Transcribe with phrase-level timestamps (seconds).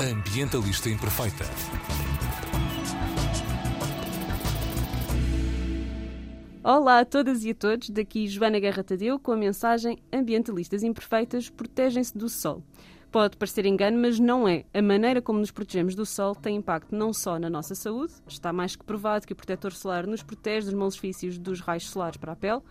[0.00, 1.44] Ambientalista Imperfeita.
[6.64, 11.50] Olá a todas e a todos, daqui Joana Guerra Tadeu com a mensagem Ambientalistas Imperfeitas
[11.50, 12.62] protegem-se do sol.
[13.12, 14.64] Pode parecer engano, mas não é.
[14.72, 18.54] A maneira como nos protegemos do sol tem impacto não só na nossa saúde, está
[18.54, 22.32] mais que provado que o protetor solar nos protege dos malefícios dos raios solares para
[22.32, 22.62] a pele,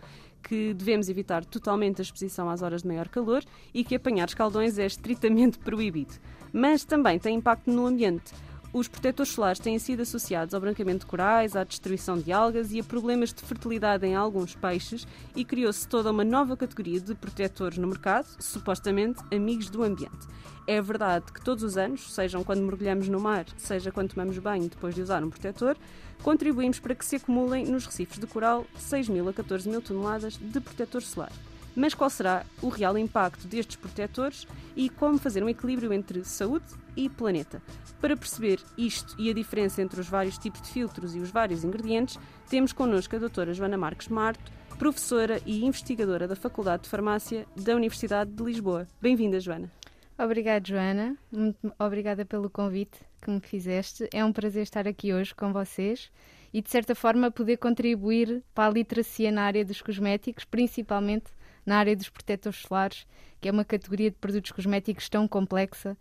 [0.42, 4.80] que devemos evitar totalmente a exposição às horas de maior calor e que apanhar escaldões
[4.80, 6.16] é estritamente proibido.
[6.52, 8.34] Mas também tem impacto no ambiente.
[8.72, 12.80] Os protetores solares têm sido associados ao branqueamento de corais, à destruição de algas e
[12.80, 17.80] a problemas de fertilidade em alguns peixes e criou-se toda uma nova categoria de protetores
[17.80, 20.28] no mercado, supostamente amigos do ambiente.
[20.68, 24.70] É verdade que todos os anos, sejam quando mergulhamos no mar, seja quando tomamos banho
[24.70, 25.76] depois de usar um protetor,
[26.22, 30.38] contribuímos para que se acumulem nos recifes de coral 6 mil a 14 mil toneladas
[30.38, 31.32] de protetor solar.
[31.76, 36.66] Mas qual será o real impacto destes protetores e como fazer um equilíbrio entre saúde
[36.96, 37.62] e planeta?
[38.02, 41.64] Para perceber isto e a diferença entre os vários tipos de filtros e os vários
[41.64, 42.18] ingredientes,
[42.50, 47.76] temos connosco a doutora Joana Marques Marto, professora e investigadora da Faculdade de Farmácia da
[47.76, 48.88] Universidade de Lisboa.
[49.02, 49.70] Bem-vinda, Joana.
[50.18, 51.18] Obrigada, Joana.
[51.32, 54.08] Muito obrigada pelo convite que me fizeste.
[54.14, 56.12] É um prazer estar aqui hoje com vocês
[56.54, 61.32] e, de certa forma, poder contribuir para a literacia na área dos cosméticos, principalmente
[61.70, 63.06] na área dos protetores solares,
[63.40, 65.96] que é uma categoria de produtos cosméticos tão complexa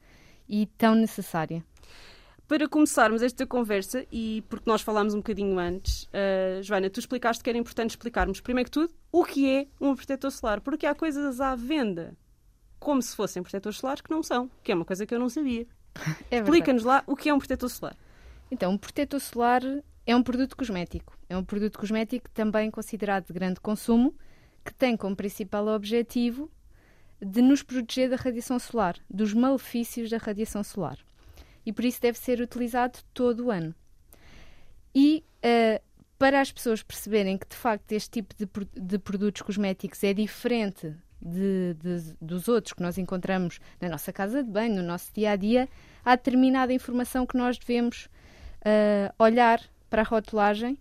[0.48, 1.62] e tão necessária.
[2.48, 7.44] Para começarmos esta conversa, e porque nós falámos um bocadinho antes, uh, Joana, tu explicaste
[7.44, 10.94] que era importante explicarmos, primeiro que tudo, o que é um protetor solar, porque há
[10.94, 12.16] coisas à venda
[12.80, 15.28] como se fossem protetores solares que não são, que é uma coisa que eu não
[15.28, 15.66] sabia.
[16.30, 17.97] É Explica-nos lá o que é um protetor solar.
[18.50, 19.60] Então, um protetor solar
[20.06, 21.19] é um produto cosmético.
[21.28, 24.14] É um produto cosmético também considerado de grande consumo,
[24.69, 26.50] que tem como principal objetivo
[27.22, 30.98] de nos proteger da radiação solar, dos malefícios da radiação solar.
[31.64, 33.75] E por isso deve ser utilizado todo o ano.
[34.94, 35.83] E uh,
[36.19, 38.47] para as pessoas perceberem que de facto este tipo de,
[38.78, 44.42] de produtos cosméticos é diferente de, de, dos outros que nós encontramos na nossa casa
[44.42, 45.66] de banho, no nosso dia a dia,
[46.04, 48.04] há determinada informação que nós devemos
[48.60, 50.78] uh, olhar para a rotulagem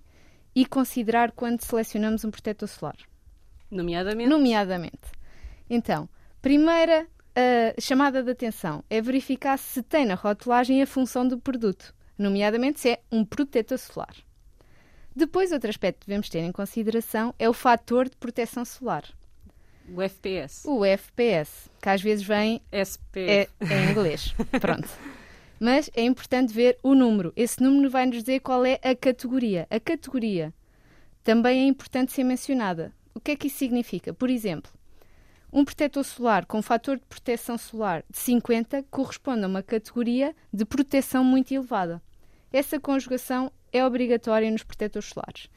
[0.53, 2.97] e considerar quando selecionamos um protetor solar.
[3.69, 4.29] Nomeadamente?
[4.29, 5.11] Nomeadamente.
[5.69, 6.07] Então,
[6.41, 11.93] primeira uh, chamada de atenção é verificar se tem na rotulagem a função do produto,
[12.17, 14.15] nomeadamente se é um protetor solar.
[15.15, 19.03] Depois, outro aspecto que devemos ter em consideração é o fator de proteção solar.
[19.89, 20.67] O FPS.
[20.67, 23.19] O FPS, que às vezes vem SPF.
[23.19, 24.35] É, é em inglês.
[24.61, 24.87] Pronto.
[25.59, 27.33] Mas é importante ver o número.
[27.35, 29.65] Esse número vai nos dizer qual é a categoria.
[29.71, 30.53] A categoria
[31.23, 32.93] também é importante ser mencionada.
[33.17, 34.13] O que é que isso significa?
[34.13, 34.71] Por exemplo,
[35.51, 40.63] um protetor solar com fator de proteção solar de 50 corresponde a uma categoria de
[40.63, 41.99] proteção muito elevada.
[42.53, 45.49] Essa conjugação é obrigatória nos protetores solares.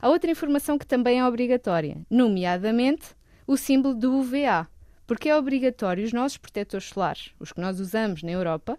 [0.00, 3.14] Há outra informação que também é obrigatória, nomeadamente
[3.46, 4.66] o símbolo do UVA,
[5.06, 8.76] porque é obrigatório os nossos protetores solares, os que nós usamos na Europa,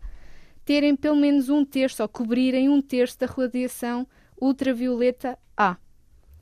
[0.66, 4.06] terem pelo menos um terço ou cobrirem um terço da radiação
[4.42, 5.78] ultravioleta A.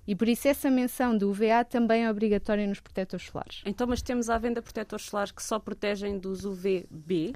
[0.06, 3.62] E por isso essa menção do UVA também é obrigatória nos protetores solares.
[3.66, 7.34] Então, mas temos à venda protetores solares que só protegem dos UVB?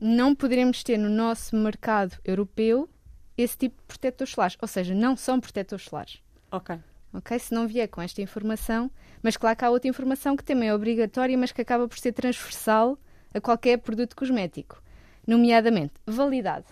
[0.00, 2.88] Não poderemos ter no nosso mercado europeu
[3.36, 6.20] esse tipo de protetores solares, ou seja, não são protetores solares.
[6.50, 6.78] Ok
[7.12, 7.38] ok?
[7.38, 8.90] Se não vier com esta informação,
[9.22, 12.12] mas claro que há outra informação que também é obrigatória, mas que acaba por ser
[12.12, 12.98] transversal
[13.32, 14.82] a qualquer produto cosmético,
[15.26, 16.66] nomeadamente validade.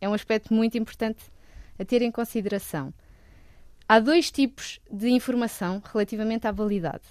[0.00, 1.24] É um aspecto muito importante
[1.78, 2.92] a ter em consideração.
[3.88, 7.04] Há dois tipos de informação relativamente à validade.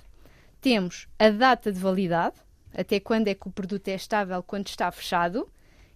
[0.60, 2.36] Temos a data de validade,
[2.74, 5.48] até quando é que o produto é estável quando está fechado,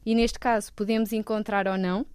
[0.05, 2.05] e neste caso podemos encontrar ou não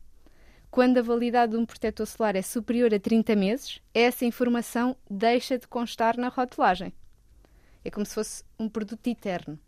[0.70, 5.58] quando a validade de um protetor solar é superior a 30 meses, essa informação deixa
[5.58, 6.92] de constar na rotulagem.
[7.84, 9.58] É como se fosse um produto eterno.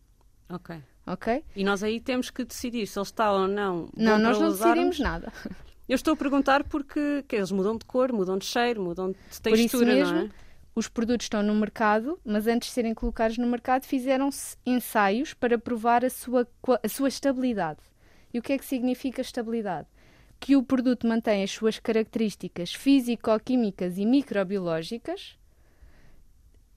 [0.49, 0.81] Ok.
[1.05, 1.45] Ok?
[1.57, 3.89] E nós aí temos que decidir se ele está ou não.
[3.97, 5.33] Não, nós não decidimos nada.
[5.93, 9.95] Eu estou a perguntar porque eles mudam de cor, mudam de cheiro, mudam de textura,
[9.95, 10.31] mesmo, não é?
[10.75, 15.59] Os produtos estão no mercado, mas antes de serem colocados no mercado fizeram-se ensaios para
[15.59, 16.49] provar a sua,
[16.83, 17.81] a sua estabilidade.
[18.33, 19.87] E o que é que significa estabilidade?
[20.41, 25.39] que o produto mantém as suas características físico-químicas e microbiológicas,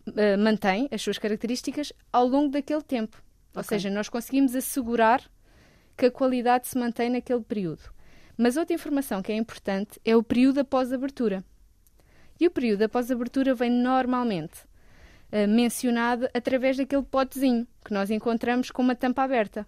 [0.07, 3.17] uh, mantém as suas características ao longo daquele tempo.
[3.51, 3.59] Okay.
[3.59, 5.23] Ou seja, nós conseguimos assegurar
[5.97, 7.94] que a qualidade se mantém naquele período.
[8.37, 11.43] Mas outra informação que é importante é o período após abertura.
[12.39, 14.59] E o período após abertura vem normalmente
[15.31, 19.65] uh, mencionado através daquele potezinho que nós encontramos com uma tampa aberta.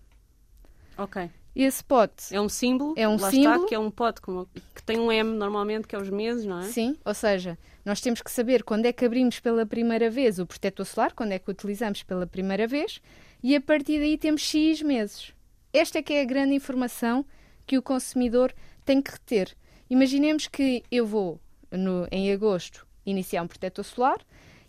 [0.98, 1.30] Ok.
[1.56, 3.56] Esse pote É um símbolo, É um lá símbolo.
[3.56, 6.60] está, que é um pote que tem um M normalmente, que é os meses, não
[6.60, 6.64] é?
[6.64, 10.46] Sim, ou seja, nós temos que saber quando é que abrimos pela primeira vez o
[10.46, 13.02] protetor solar, quando é que o utilizamos pela primeira vez,
[13.42, 15.34] e a partir daí temos X meses.
[15.74, 17.26] Esta é que é a grande informação
[17.68, 18.52] que o consumidor
[18.84, 19.54] tem que reter.
[19.90, 21.40] Imaginemos que eu vou,
[21.72, 24.18] no- em agosto, iniciar um protetor solar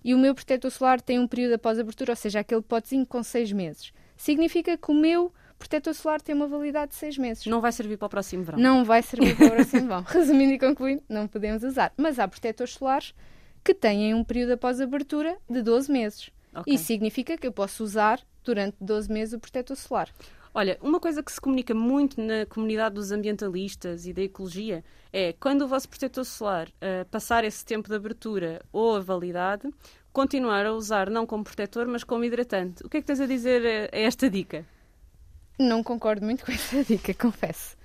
[0.04, 3.22] e o meu protetor solar tem um período após abertura, ou seja, aquele potezinho com
[3.22, 3.92] seis meses.
[4.16, 7.46] Significa que o meu protetor solar tem uma validade de seis meses.
[7.46, 8.58] Não vai servir para o próximo verão.
[8.60, 10.02] Não vai servir para o próximo verão.
[10.02, 11.92] Resumindo e concluindo, não podemos usar.
[11.96, 13.14] Mas há protetores solares
[13.64, 16.30] que têm um período após abertura de 12 meses.
[16.54, 16.72] Ok.
[16.74, 20.08] Isso significa que eu posso usar durante 12 meses o protetor solar.
[20.54, 25.32] Olha, uma coisa que se comunica muito na comunidade dos ambientalistas e da ecologia é
[25.34, 29.68] quando o vosso protetor solar ah, passar esse tempo de abertura ou a validade,
[30.12, 32.84] continuar a usar não como protetor, mas como hidratante.
[32.84, 34.64] O que é que tens a dizer a, a esta dica?
[35.58, 37.76] Não concordo muito com essa dica, confesso.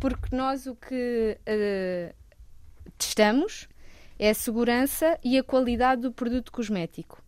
[0.00, 2.14] Porque nós o que eh,
[2.98, 3.68] testamos
[4.18, 7.22] é a segurança e a qualidade do produto cosmético.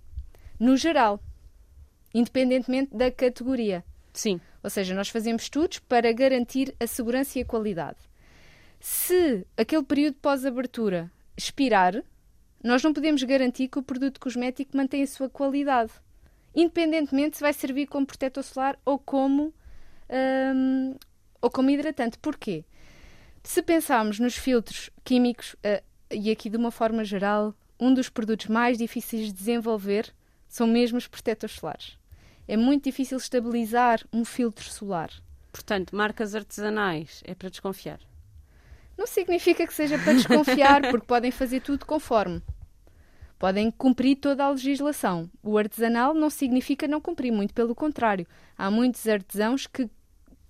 [0.59, 1.21] No geral,
[2.15, 3.85] independentemente da categoria.
[4.13, 7.99] Sim, Ou seja, nós fazemos estudos para garantir a segurança e a qualidade.
[8.81, 12.03] Se aquele período pós-abertura expirar,
[12.65, 15.93] nós não podemos garantir que o produto cosmético mantenha a sua qualidade,
[16.53, 19.55] independentemente se vai servir como protetor solar ou como,
[20.53, 20.97] hum,
[21.41, 22.19] ou como hidratante.
[22.19, 22.65] Porquê?
[23.45, 28.49] Se pensarmos nos filtros químicos, eh, e aqui de uma forma geral, um dos produtos
[28.49, 30.13] mais difíceis de desenvolver
[30.49, 31.97] são mesmo os protetores solares.
[32.49, 35.11] É muito difícil estabilizar um filtro solar.
[35.53, 37.99] portanto, marcas artesanais é para desconfiar.
[38.97, 42.43] Não significa que seja para desconfiar, porque podem fazer tudo conforme.
[43.39, 45.29] Podem cumprir toda a legislação.
[45.43, 48.27] O artesanal não significa não cumprir, muito pelo contrário.
[48.57, 49.91] Há muitos artesãos que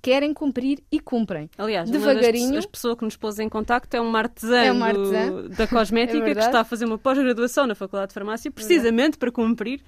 [0.00, 1.50] querem cumprir e cumprem.
[1.58, 2.50] Aliás, uma Devagarinho.
[2.50, 5.48] das, as pessoas que nos pôs em contacto é uma artesã, É uma do- artesã.
[5.48, 9.32] da cosmética É que está a fazer uma pós-graduação na Faculdade de Farmácia precisamente para
[9.32, 9.82] cumprir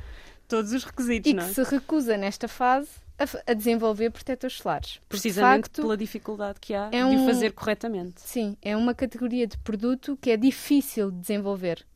[0.49, 1.55] todos os requisitos, E não que é?
[1.55, 5.01] se recusa, nesta fase, a, a desenvolver protetores solares.
[5.09, 8.21] Precisamente facto, pela dificuldade que há é de o fazer corretamente.
[8.21, 11.87] Sim, é uma categoria de produto que é difícil de desenvolver.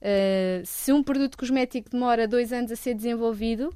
[0.00, 3.74] Uh, se um produto cosmético demora dois anos a ser desenvolvido,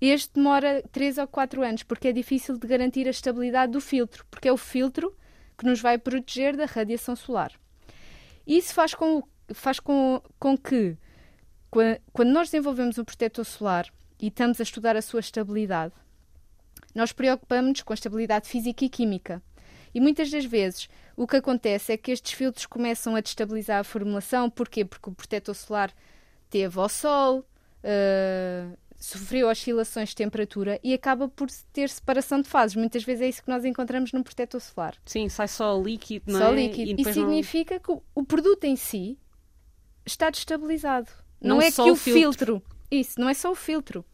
[0.00, 4.24] este demora três ou quatro anos, porque é difícil de garantir a estabilidade do filtro,
[4.30, 5.14] porque é o filtro
[5.56, 7.52] que nos vai proteger da radiação solar.
[8.46, 9.22] Isso faz com,
[9.52, 10.96] faz com, com que,
[11.70, 13.86] quando nós desenvolvemos um protetor solar
[14.20, 15.92] e estamos a estudar a sua estabilidade,
[16.94, 19.42] nós preocupamos-nos com a estabilidade física e química.
[19.94, 23.84] E muitas das vezes o que acontece é que estes filtros começam a destabilizar a
[23.84, 24.48] formulação.
[24.50, 24.84] Porquê?
[24.84, 25.92] Porque o protetor solar
[26.50, 27.44] teve ao sol,
[27.82, 28.66] eh,
[28.96, 32.76] sofreu oscilações de temperatura e acaba por ter separação de fases.
[32.76, 34.94] Muitas vezes é isso que nós encontramos num protetor solar.
[35.04, 36.56] Sim, sai só líquido, não Só é?
[36.56, 36.90] líquido.
[36.90, 39.18] E E depois não- significa que o produto em si
[40.04, 41.08] está destabilizado.
[41.40, 42.20] Não, Não é só que o filtro.
[42.20, 42.62] filtro.
[42.90, 44.04] Isso, não é só o filtro.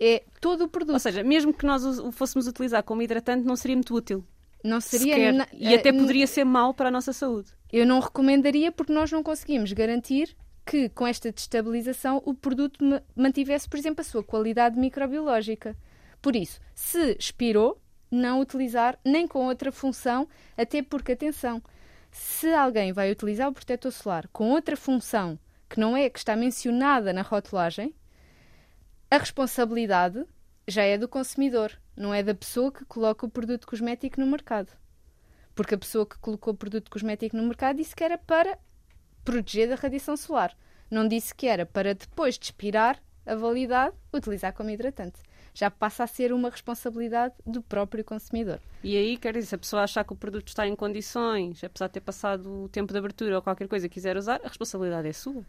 [0.00, 0.94] É todo o produto.
[0.94, 4.24] Ou seja, mesmo que nós o fôssemos utilizar como hidratante, não seria muito útil.
[4.64, 7.50] não seria na- E até eh, poderia ser mau para a nossa saúde.
[7.72, 13.02] Eu não recomendaria porque nós não conseguimos garantir que com esta destabilização o produto ma-
[13.16, 15.76] mantivesse, por exemplo, a sua qualidade microbiológica.
[16.20, 21.60] Por isso, se expirou, não utilizar nem com outra função, até porque, atenção,
[22.12, 25.36] se alguém vai utilizar o protetor solar com outra função
[25.72, 27.94] que não é que está mencionada na rotulagem,
[29.10, 30.22] a responsabilidade
[30.68, 34.70] já é do consumidor, não é da pessoa que coloca o produto cosmético no mercado.
[35.54, 38.58] Porque a pessoa que colocou o produto cosmético no mercado disse que era para
[39.24, 40.54] proteger da radiação solar.
[40.90, 45.20] Não disse que era para depois de expirar a validade utilizar como hidratante.
[45.54, 48.60] Já passa a ser uma responsabilidade do próprio consumidor.
[48.84, 51.86] E aí, quer dizer, se a pessoa achar que o produto está em condições, apesar
[51.86, 55.12] de ter passado o tempo de abertura ou qualquer coisa quiser usar, a responsabilidade é
[55.14, 55.42] sua.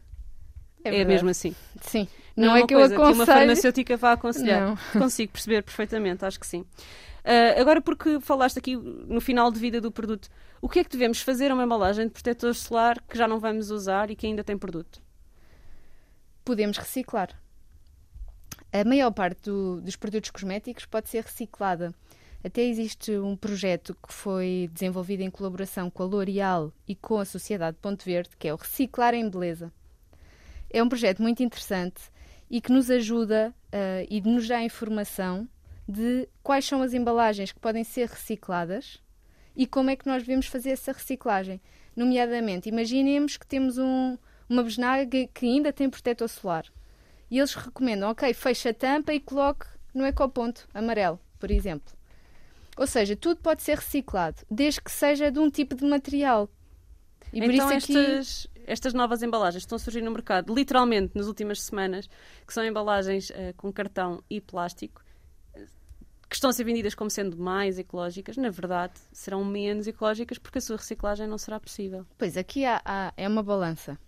[0.84, 1.14] É, verdade.
[1.14, 1.56] mesmo assim.
[1.82, 2.08] Sim.
[2.36, 3.26] Não, Não, é é que eu coisa que uma aconselho.
[3.40, 4.62] farmacêutica vá aconselhar.
[4.62, 4.78] Não.
[5.02, 6.66] Consigo perceber perfeitamente, acho que sim.
[7.24, 10.30] Ah, agora, porque falaste aqui no final de vida do produto,
[10.62, 13.40] o que é que devemos fazer a uma embalagem de protetor solar que já não
[13.40, 15.02] vamos usar e que ainda tem produto?
[16.46, 17.30] podemos reciclar.
[18.72, 21.94] A maior parte do- dos produtos cosméticos pode ser reciclada.
[22.44, 27.24] Até existe um projeto que foi desenvolvido em colaboração com a L'Oréal e com a
[27.24, 29.72] Sociedade Ponte Verde, que é o Reciclar em Beleza.
[30.74, 32.02] É um projeto muito interessante
[32.50, 35.48] e que nos ajuda ah, e nos dá informação
[35.88, 39.00] de quais são as embalagens que podem ser recicladas
[39.56, 41.62] e como é que nós devemos fazer essa reciclagem.
[41.96, 44.18] Nomeadamente, imaginemos que temos um-
[44.50, 46.66] uma besnaga que ainda tem protetor solar.
[47.30, 51.94] E eles recomendam, ok, feche a tampa e coloque no ecoponto amarelo, por exemplo.
[52.76, 56.50] Ou seja, tudo pode ser reciclado, desde que seja de um tipo de material.
[57.34, 57.98] E por então isso aqui...
[57.98, 62.08] estas, estas novas embalagens estão a surgir no mercado, literalmente nas últimas semanas,
[62.46, 65.04] que são embalagens uh, com cartão e plástico,
[66.30, 70.58] que estão a ser vendidas como sendo mais ecológicas, na verdade serão menos ecológicas porque
[70.58, 72.06] a sua reciclagem não será possível.
[72.18, 74.00] Pois, aqui há, há, é uma balança.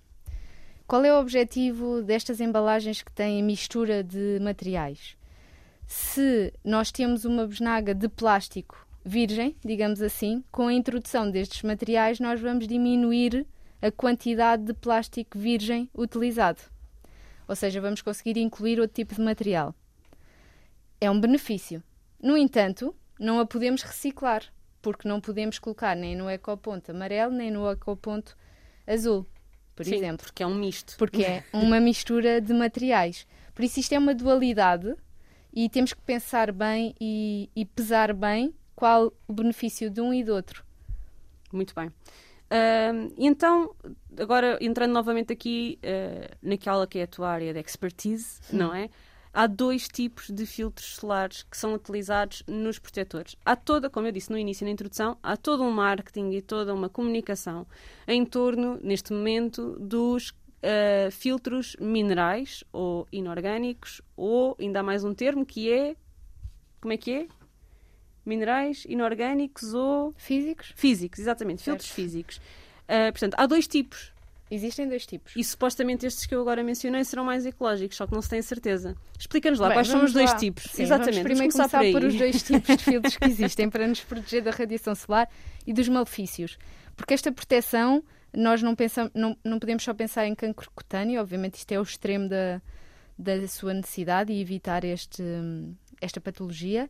[0.87, 5.17] Qual é o objetivo destas embalagens que têm mistura de materiais?
[5.87, 12.19] Se nós temos uma besnaga de plástico virgem, digamos assim, com a introdução destes materiais,
[12.19, 13.45] nós vamos diminuir
[13.79, 16.59] a quantidade de plástico virgem utilizado.
[17.47, 19.75] Ou seja, vamos conseguir incluir outro tipo de material.
[20.99, 21.83] É um benefício.
[22.19, 24.43] No entanto, não a podemos reciclar,
[24.81, 28.35] porque não podemos colocar nem no ecoponto amarelo nem no ecoponto
[28.87, 29.27] azul,
[29.75, 30.25] por Sim, exemplo.
[30.25, 30.95] Porque é um misto.
[30.97, 33.27] Porque é uma mistura de materiais.
[33.53, 34.95] Por isso, isto é uma dualidade
[35.53, 40.23] e temos que pensar bem e, e pesar bem qual o benefício de um e
[40.23, 40.63] do outro.
[41.51, 41.87] Muito bem.
[41.87, 43.73] Uh, então,
[44.19, 48.57] agora entrando novamente aqui uh, naquela que é a tua área de expertise, hum.
[48.57, 48.89] não é?
[49.33, 53.35] Há dois tipos de filtros solares que são utilizados nos protetores.
[53.43, 56.73] Há toda, como eu disse no início, na introdução, há todo um marketing e toda
[56.73, 57.67] uma comunicação
[58.07, 65.13] em torno, neste momento, dos uh, filtros minerais ou inorgânicos, ou ainda há mais um
[65.13, 65.97] termo que é.
[66.79, 67.27] Como é que é?
[68.25, 70.13] Minerais inorgânicos ou.
[70.17, 70.73] Físicos?
[70.75, 71.81] Físicos, exatamente, certo.
[71.83, 72.37] filtros físicos.
[72.37, 74.13] Uh, portanto, há dois tipos.
[74.49, 75.33] Existem dois tipos.
[75.35, 78.41] E supostamente estes que eu agora mencionei serão mais ecológicos, só que não se tem
[78.41, 78.95] certeza.
[79.17, 80.37] Explica-nos lá Bem, quais são os dois lá.
[80.37, 80.63] tipos.
[80.71, 81.15] Sim, Exatamente.
[81.15, 83.87] Vamos primeiro vamos começar, começar por, por os dois tipos de filtros que existem para
[83.87, 85.27] nos proteger da radiação solar
[85.65, 86.59] e dos malefícios.
[86.95, 88.03] Porque esta proteção
[88.35, 91.83] nós não, pensamos, não, não podemos só pensar em cancro cutâneo, obviamente isto é o
[91.83, 92.61] extremo da,
[93.17, 95.23] da sua necessidade e evitar este,
[96.01, 96.89] esta patologia,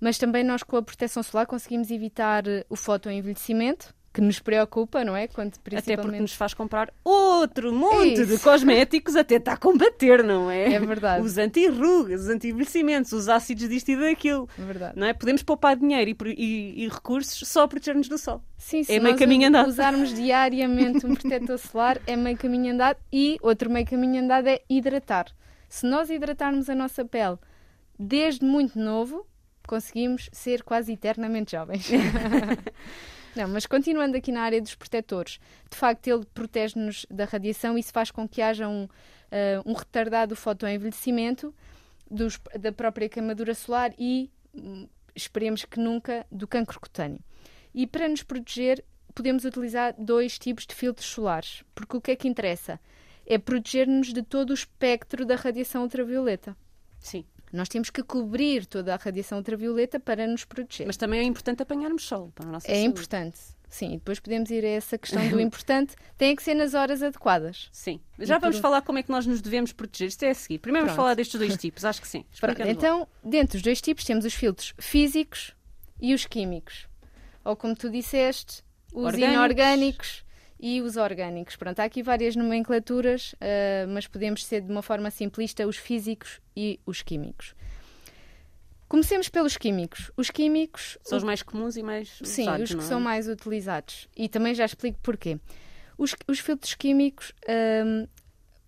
[0.00, 5.14] mas também nós com a proteção solar conseguimos evitar o fotoenvelhecimento, que nos preocupa, não
[5.14, 5.28] é?
[5.28, 5.92] Quando, principalmente...
[5.92, 8.26] Até porque nos faz comprar outro monte Isso.
[8.26, 10.72] de cosméticos a combater, não é?
[10.74, 11.24] É verdade.
[11.24, 14.48] Os anti-rugas, os anti-envelhecimentos, os ácidos disto e daquilo.
[14.58, 14.98] É verdade.
[14.98, 15.12] Não é?
[15.12, 18.42] Podemos poupar dinheiro e, e, e recursos só a proteger-nos do sol.
[18.56, 19.68] Sim, se é meio caminho andado.
[19.68, 24.60] usarmos diariamente um protetor solar é meio caminho andado e outro meio caminho andado é
[24.68, 25.26] hidratar.
[25.68, 27.36] Se nós hidratarmos a nossa pele
[27.96, 29.27] desde muito novo,
[29.68, 31.88] conseguimos ser quase eternamente jovens.
[33.36, 35.38] Não, mas continuando aqui na área dos protetores,
[35.70, 38.88] de facto ele protege-nos da radiação e isso faz com que haja um, uh,
[39.64, 41.54] um retardado fotoenvelhecimento
[42.10, 47.20] dos, da própria queimadura solar e um, esperemos que nunca do cancro cutâneo.
[47.72, 48.84] E para nos proteger,
[49.14, 52.80] podemos utilizar dois tipos de filtros solares, porque o que é que interessa?
[53.26, 56.56] É proteger-nos de todo o espectro da radiação ultravioleta.
[56.98, 57.24] Sim.
[57.52, 60.86] Nós temos que cobrir toda a radiação ultravioleta para nos proteger.
[60.86, 62.86] Mas também é importante apanharmos sol para a nossa É saúde.
[62.86, 63.38] importante.
[63.68, 67.02] Sim, e depois podemos ir a essa questão do importante, tem que ser nas horas
[67.02, 67.68] adequadas.
[67.70, 68.00] Sim.
[68.18, 68.62] Já e vamos por...
[68.62, 70.08] falar como é que nós nos devemos proteger.
[70.08, 70.58] Isto é a seguir.
[70.58, 70.96] Primeiro Pronto.
[70.96, 72.24] vamos falar destes dois tipos, acho que sim.
[72.66, 75.54] Então, dentro dos dois tipos temos os filtros físicos
[76.00, 76.88] e os químicos.
[77.44, 78.62] Ou como tu disseste,
[78.92, 79.34] os orgânicos.
[79.34, 80.24] inorgânicos
[80.58, 81.56] e os orgânicos.
[81.56, 86.40] Pronto, há aqui várias nomenclaturas, uh, mas podemos ser de uma forma simplista os físicos
[86.56, 87.54] e os químicos.
[88.88, 90.10] Comecemos pelos químicos.
[90.16, 90.96] Os químicos.
[91.04, 92.84] São os mais comuns e mais Sim, usados, os que é?
[92.84, 94.08] são mais utilizados.
[94.16, 95.38] E também já explico porquê.
[95.98, 97.32] Os, os filtros químicos
[97.84, 98.06] um,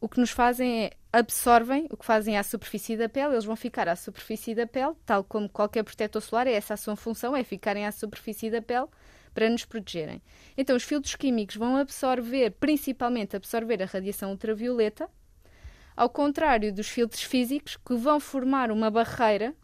[0.01, 3.57] o que nos fazem é absorvem o que fazem à superfície da pele, eles vão
[3.57, 7.35] ficar à superfície da pele, tal como qualquer protetor solar, é essa a sua função,
[7.35, 8.87] é ficarem à superfície da pele
[9.33, 10.23] para nos protegerem.
[10.57, 15.09] Então, os filtros químicos vão absorver, principalmente absorver a radiação ultravioleta,
[15.97, 19.55] ao contrário dos filtros físicos, que vão formar uma barreira,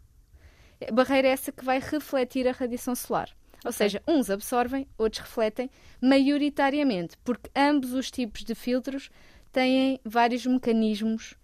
[0.93, 3.29] barreira essa que vai refletir a radiação solar.
[3.65, 5.69] Ou seja, uns absorvem, outros refletem,
[6.01, 9.09] maioritariamente, porque ambos os tipos de filtros
[9.51, 11.35] têm vários mecanismos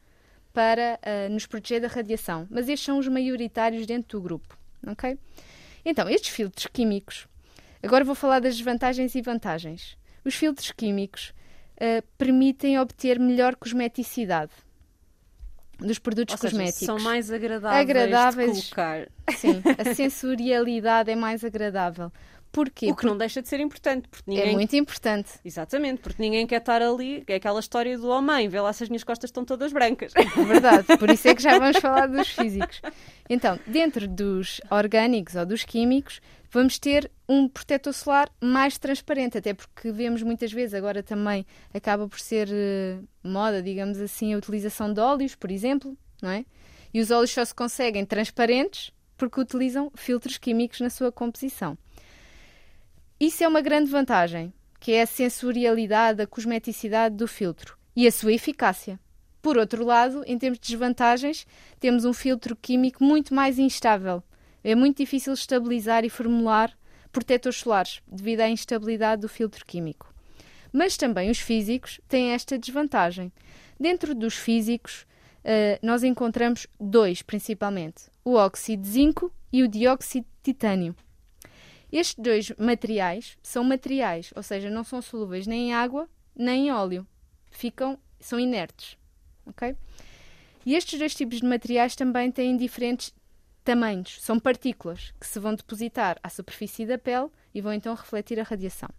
[0.54, 5.18] para uh, nos proteger da radiação, mas estes são os maioritários dentro do grupo, ok?
[5.84, 7.28] Então, estes filtros químicos
[7.84, 9.98] Agora vou falar das desvantagens e vantagens.
[10.24, 11.34] Os filtros químicos
[11.76, 14.54] uh, permitem obter melhor cosmeticidade
[15.80, 16.80] dos produtos Ou cosméticos.
[16.80, 19.08] Seja, são mais agradáveis, agradáveis de colocar.
[19.36, 22.12] Sim, a sensorialidade é mais agradável.
[22.54, 22.92] Porquê?
[22.92, 24.08] O que não deixa de ser importante.
[24.08, 24.50] Porque ninguém...
[24.50, 25.32] É muito importante.
[25.44, 27.24] Exatamente, porque ninguém quer estar ali.
[27.28, 30.14] É aquela história do homem, vê lá se as minhas costas estão todas brancas.
[30.16, 32.80] É verdade, por isso é que já vamos falar dos físicos.
[33.28, 39.56] Então, dentro dos orgânicos ou dos químicos, vamos ter um protetor solar mais transparente, até
[39.56, 44.94] porque vemos muitas vezes, agora também acaba por ser uh, moda, digamos assim, a utilização
[44.94, 46.46] de óleos, por exemplo, não é?
[46.94, 51.76] E os óleos só se conseguem transparentes porque utilizam filtros químicos na sua composição.
[53.26, 54.52] Isso é uma grande vantagem,
[54.82, 59.00] que é a sensorialidade, a cosmeticidade do filtro e a sua eficácia.
[59.42, 61.48] Por outro lado, em termos de desvantagens,
[61.80, 64.22] temos um filtro químico muito mais instável.
[64.62, 66.78] É muito difícil estabilizar e formular
[67.14, 70.14] protetores solares devido à instabilidade do filtro químico.
[70.74, 73.32] Mas também os físicos têm esta desvantagem.
[73.80, 75.04] Dentro dos físicos,
[75.46, 80.94] uh, nós encontramos dois principalmente: o óxido de zinco e o dióxido de titânio.
[81.96, 86.72] Estes dois materiais são materiais, ou seja, não são solúveis nem em água nem em
[86.72, 87.06] óleo.
[87.52, 88.98] Ficam, são inertes.
[89.46, 89.76] ok?
[90.66, 93.14] E estes dois tipos de materiais também têm diferentes
[93.64, 94.18] tamanhos.
[94.22, 98.44] São partículas que se vão depositar à superfície da pele e vão então refletir a
[98.44, 98.90] radiação.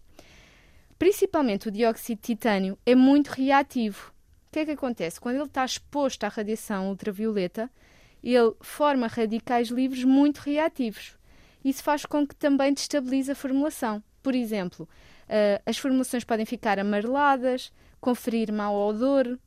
[0.96, 4.12] Principalmente o dióxido de titânio é muito reativo.
[4.46, 5.20] O que é que acontece?
[5.20, 7.68] Quando ele está exposto à radiação ultravioleta,
[8.22, 11.16] ele forma radicais livres muito reativos.
[11.64, 14.02] Isso faz com que também destabilize a formulação.
[14.23, 14.88] Por exemplo,
[15.25, 19.38] uh, as formulações podem ficar amareladas, conferir mau odor.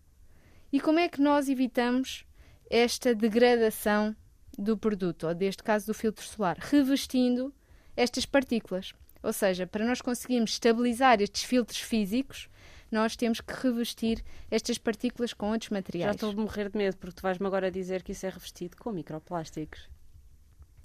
[0.71, 2.25] E como é que nós evitamos
[2.69, 4.15] esta degradação
[4.57, 6.57] do produto, ou deste caso do filtro solar?
[6.59, 7.53] Revestindo
[7.95, 8.93] estas partículas.
[9.21, 12.49] Ou seja, para nós conseguirmos estabilizar estes filtros físicos,
[12.91, 16.05] nós temos que revestir estas partículas com outros materiais.
[16.05, 18.77] Já estou a morrer de medo, porque tu vais-me agora dizer que isso é revestido
[18.77, 19.89] com microplásticos.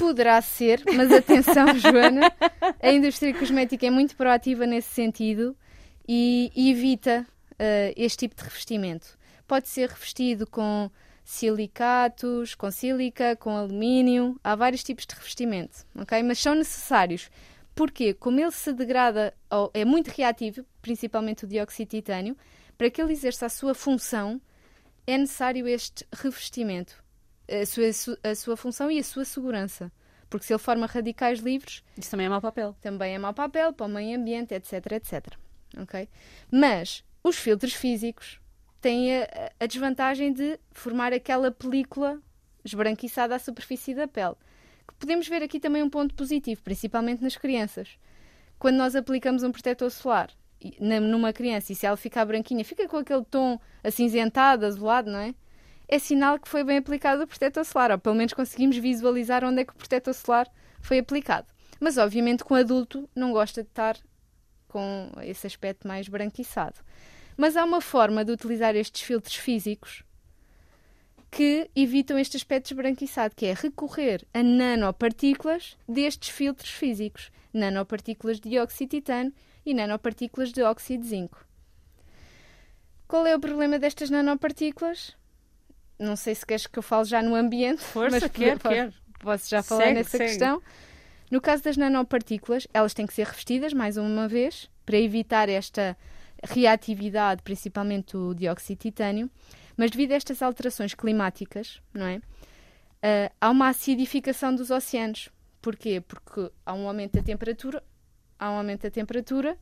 [0.02, 2.32] Poderá ser, mas atenção, Joana,
[2.82, 5.56] a indústria cosmética é muito proativa nesse sentido
[6.08, 9.16] e, e evita uh, este tipo de revestimento.
[9.46, 10.90] Pode ser revestido com
[11.22, 16.20] silicatos, com sílica, com alumínio, há vários tipos de revestimento, ok?
[16.24, 17.30] Mas são necessários
[17.72, 19.32] porque, como ele se degrada,
[19.72, 22.36] é muito reativo, principalmente o dióxido de titânio,
[22.76, 24.40] para que ele exerça a sua função,
[25.06, 27.01] é necessário este revestimento,
[27.48, 29.90] a sua, a sua função e a sua segurança.
[30.28, 31.82] Porque se ele forma radicais livres.
[31.96, 32.74] Isso também é mau papel.
[32.80, 35.26] Também é mau papel para o meio ambiente, etc, etc.
[35.78, 36.08] Ok?
[36.50, 38.40] Mas os filtros físicos
[38.80, 42.20] têm a, a desvantagem de formar aquela película
[42.64, 44.36] esbranquiçada à superfície da pele
[45.02, 47.98] podemos ver aqui também um ponto positivo, principalmente nas crianças.
[48.56, 50.30] Quando nós aplicamos um protetor solar
[50.78, 55.34] numa criança e se ela ficar branquinha, fica com aquele tom acinzentado, azulado, não é?
[55.92, 59.60] É sinal que foi bem aplicado o protetor solar, ou pelo menos conseguimos visualizar onde
[59.60, 60.50] é que o protetor solar
[60.80, 61.46] foi aplicado.
[61.78, 63.98] Mas, obviamente, com adulto não gosta de estar
[64.68, 66.80] com esse aspecto mais branquiçado.
[67.36, 70.02] Mas há uma forma de utilizar estes filtros físicos
[71.30, 78.48] que evitam este aspecto esbranquiçado, que é recorrer a nanopartículas destes filtros físicos, nanopartículas de
[78.48, 79.34] dióxido de titânio
[79.66, 81.46] e nanopartículas de óxido de zinco.
[83.06, 85.20] Qual é o problema destas nanopartículas?
[86.02, 88.92] Não sei se queres que eu fale já no ambiente, Força, mas quer, quer.
[89.20, 90.24] posso já falar segue, nessa segue.
[90.30, 90.62] questão.
[91.30, 95.96] No caso das nanopartículas, elas têm que ser revestidas mais uma vez para evitar esta
[96.42, 99.30] reatividade, principalmente do dióxido de titânio.
[99.76, 102.16] Mas devido a estas alterações climáticas, não é?
[102.16, 105.30] Uh, há uma acidificação dos oceanos.
[105.62, 106.00] Porquê?
[106.00, 107.82] Porque há um aumento da temperatura,
[108.38, 109.56] há um aumento da temperatura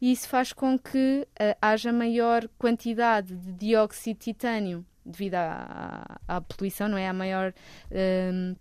[0.00, 6.20] e isso faz com que uh, haja maior quantidade de dióxido de titânio devido à,
[6.28, 7.08] à, à poluição, não é?
[7.08, 7.52] Há maior
[7.90, 8.56] uh,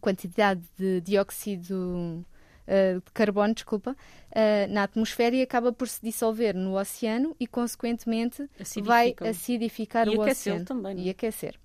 [0.00, 2.24] quantidade de dióxido
[2.66, 7.46] uh, de carbono, desculpa, uh, na atmosfera e acaba por se dissolver no oceano e,
[7.46, 8.48] consequentemente,
[8.82, 10.64] vai acidificar e o oceano.
[10.64, 10.94] também.
[10.94, 11.02] Não?
[11.02, 11.06] É?
[11.06, 11.56] E aquecer.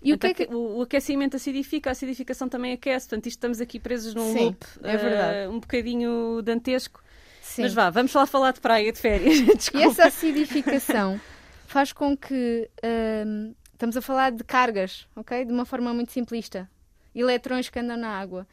[0.00, 0.48] E o, que é que...
[0.54, 4.66] o aquecimento acidifica, a acidificação também aquece, portanto, isto estamos aqui presos num Sim, loop
[4.84, 5.48] é verdade.
[5.48, 7.02] Uh, um bocadinho dantesco.
[7.42, 7.62] Sim.
[7.62, 9.38] Mas vá, vamos lá falar de praia, de férias.
[9.74, 11.20] e essa acidificação
[11.68, 15.44] faz com que uh, estamos a falar de cargas, ok?
[15.44, 16.68] De uma forma muito simplista.
[17.14, 18.48] Eletrões que andam na água.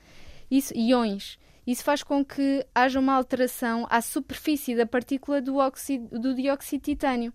[0.51, 1.39] Isso, iões.
[1.65, 6.81] Isso faz com que haja uma alteração à superfície da partícula do, óxido, do dióxido
[6.81, 7.33] de titânio.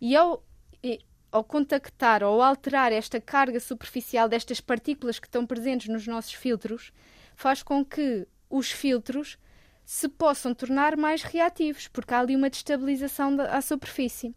[0.00, 0.44] E ao,
[0.82, 1.00] e
[1.32, 6.92] ao contactar ou alterar esta carga superficial destas partículas que estão presentes nos nossos filtros,
[7.34, 9.36] faz com que os filtros
[9.84, 14.32] se possam tornar mais reativos, porque há ali uma destabilização da, à superfície.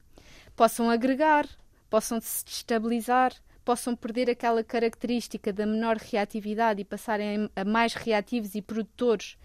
[0.59, 1.47] Possam agregar,
[1.89, 8.55] possam se destabilizar, possam perder aquela característica da menor reatividade e passarem a mais reativos
[8.55, 9.37] e produtores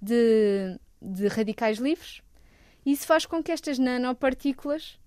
[0.00, 2.22] de, de radicais livres.
[2.86, 5.00] Isso faz com que estas nanopartículas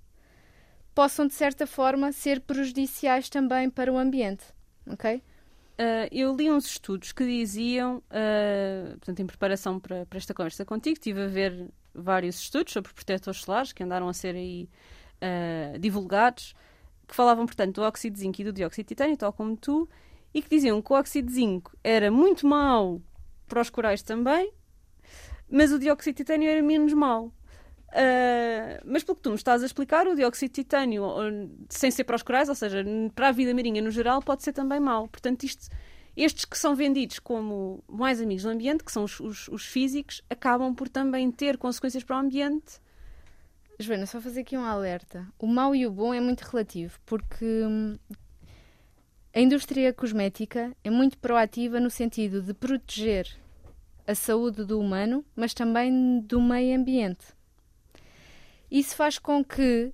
[0.94, 4.44] possam, de certa forma, ser prejudiciais também para o ambiente.
[4.86, 5.16] Ok?
[5.16, 10.66] Uh, eu li uns estudos que diziam, uh, portanto, em preparação para, para, esta conversa
[10.66, 14.68] contigo, estive a ver vários estudos sobre protetores solares que andaram a ser aí
[15.26, 16.54] uh, divulgados
[17.08, 19.88] que falavam, portanto, do óxido de zinco e do dióxido de titânio, tal como tu,
[20.34, 23.02] e que diziam que o óxido de zinco era muito mau
[23.48, 24.52] para os corais também,
[25.50, 27.32] mas o dióxido de titânio era menos mau.
[27.96, 31.06] Uh, mas pelo que tu me estás a explicar, o dióxido de titânio,
[31.70, 32.84] sem ser para os corais, ou seja,
[33.14, 35.08] para a vida marinha no geral, pode ser também mau.
[35.08, 35.70] Portanto, isto,
[36.18, 40.22] estes que são vendidos como mais amigos do ambiente, que são os, os, os físicos,
[40.30, 42.82] acabam por também ter consequências para o ambiente.
[43.78, 45.28] Joana, só fazer aqui um alerta.
[45.38, 47.98] O mau e o bom é muito relativo, porque hum,
[49.34, 53.28] a indústria cosmética é muito proativa no sentido de proteger
[54.08, 57.26] a saúde do humano, mas também do meio ambiente.
[58.72, 59.92] Isso faz com que,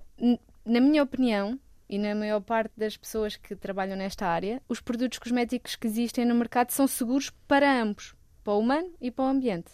[0.64, 5.18] na minha opinião, e na maior parte das pessoas que trabalham nesta área, os produtos
[5.18, 8.14] cosméticos que existem no mercado são seguros para ambos,
[8.44, 9.72] para o humano e para o ambiente.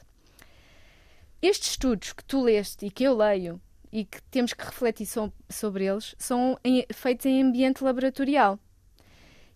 [1.42, 3.60] Estes estudos que tu leste e que eu leio
[3.92, 8.58] e que temos que refletir so sobre eles são em, feitos em ambiente laboratorial.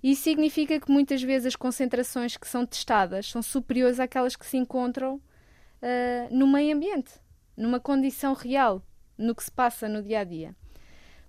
[0.03, 4.57] Isso significa que muitas vezes as concentrações que são testadas são superiores àquelas que se
[4.57, 5.21] encontram uh,
[6.31, 7.13] no meio ambiente,
[7.57, 8.83] numa condição real
[9.17, 10.57] no que se passa no dia a dia.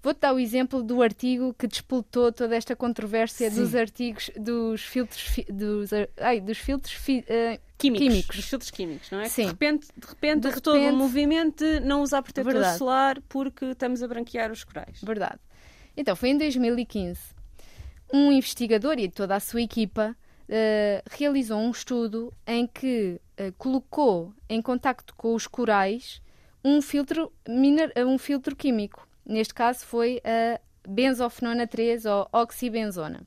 [0.01, 3.61] Vou-te dar o exemplo do artigo que despoltou toda esta controvérsia Sim.
[3.61, 9.19] dos artigos dos filtros fi, dos, ai, dos filtros fi, uh, químicos, químicos, químicos, não
[9.19, 9.29] é?
[9.29, 9.43] Sim.
[9.43, 12.77] De repente, de repente, de repente todo o movimento não usar protetor Verdade.
[12.77, 14.99] solar porque estamos a branquear os corais.
[15.01, 15.39] Verdade.
[15.95, 17.19] Então, foi em 2015.
[18.11, 24.33] Um investigador e toda a sua equipa uh, realizou um estudo em que uh, colocou
[24.49, 26.21] em contacto com os corais
[26.63, 27.31] um filtro,
[27.97, 29.07] um filtro químico.
[29.25, 33.25] Neste caso foi a benzofenona 3 ou oxibenzona.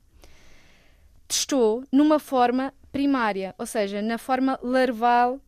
[1.27, 5.39] Testou numa forma primária, ou seja, na forma larval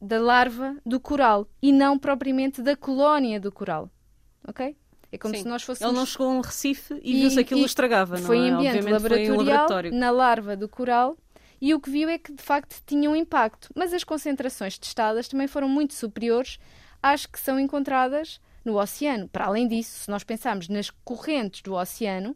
[0.00, 3.88] da larva do coral e não propriamente da colónia do coral.
[4.46, 4.76] Ok?
[5.12, 5.42] É como Sim.
[5.42, 5.92] se nós fôssemos.
[5.92, 8.40] Ele não chegou a um recife e, e viu-se aquilo e estragava, não foi é?
[8.40, 9.94] Em ambiente laboratorial, foi em laboratório.
[9.94, 11.16] na larva do coral
[11.60, 13.68] e o que viu é que de facto tinha um impacto.
[13.76, 16.58] Mas as concentrações testadas também foram muito superiores
[17.00, 19.28] às que são encontradas no oceano.
[19.28, 22.34] Para além disso, se nós pensarmos nas correntes do oceano,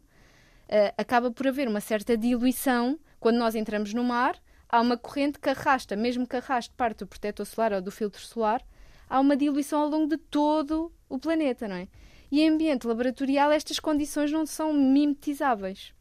[0.69, 4.37] uh, acaba por haver uma certa diluição quando nós entramos no mar.
[4.69, 8.21] Há uma corrente que arrasta, mesmo que arraste parte do protetor solar ou do filtro
[8.21, 8.61] solar,
[9.09, 11.87] há uma diluição ao longo de todo o planeta, não é?
[12.29, 15.93] E em ambiente laboratorial estas condições não são mimetizáveis.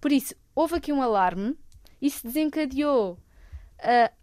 [0.00, 1.56] Por isso, houve aqui um alarme,
[2.00, 3.18] isso desencadeou
[3.80, 4.18] uh,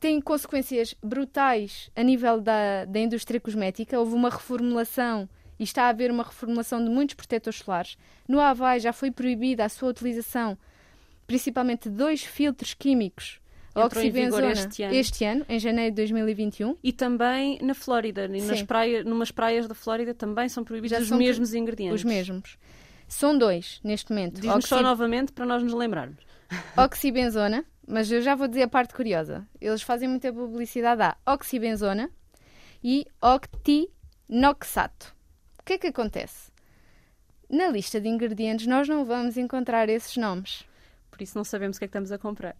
[0.00, 3.98] tem consequências brutais a nível da, da indústria cosmética.
[3.98, 7.96] Houve uma reformulação e está a haver uma reformulação de muitos protetores solares.
[8.28, 10.56] No Havaí já foi proibida a sua utilização,
[11.26, 13.40] principalmente de dois filtros químicos.
[13.74, 14.94] Oxibenzona este ano.
[14.94, 16.76] este ano, em janeiro de 2021.
[16.82, 21.52] E também na Flórida, nas praias, numas praias da Flórida também são proibidos os mesmos
[21.52, 22.00] ingredientes.
[22.00, 22.56] Os mesmos.
[23.06, 24.36] São dois neste momento.
[24.40, 24.68] Diz-nos Oxib...
[24.68, 26.24] só novamente para nós nos lembrarmos.
[26.76, 29.46] Oxibenzona, mas eu já vou dizer a parte curiosa.
[29.60, 32.10] Eles fazem muita publicidade à oxibenzona
[32.82, 35.15] e octinoxato.
[35.66, 36.52] O que é que acontece?
[37.50, 40.64] Na lista de ingredientes nós não vamos encontrar esses nomes.
[41.10, 42.54] Por isso não sabemos o que é que estamos a comprar.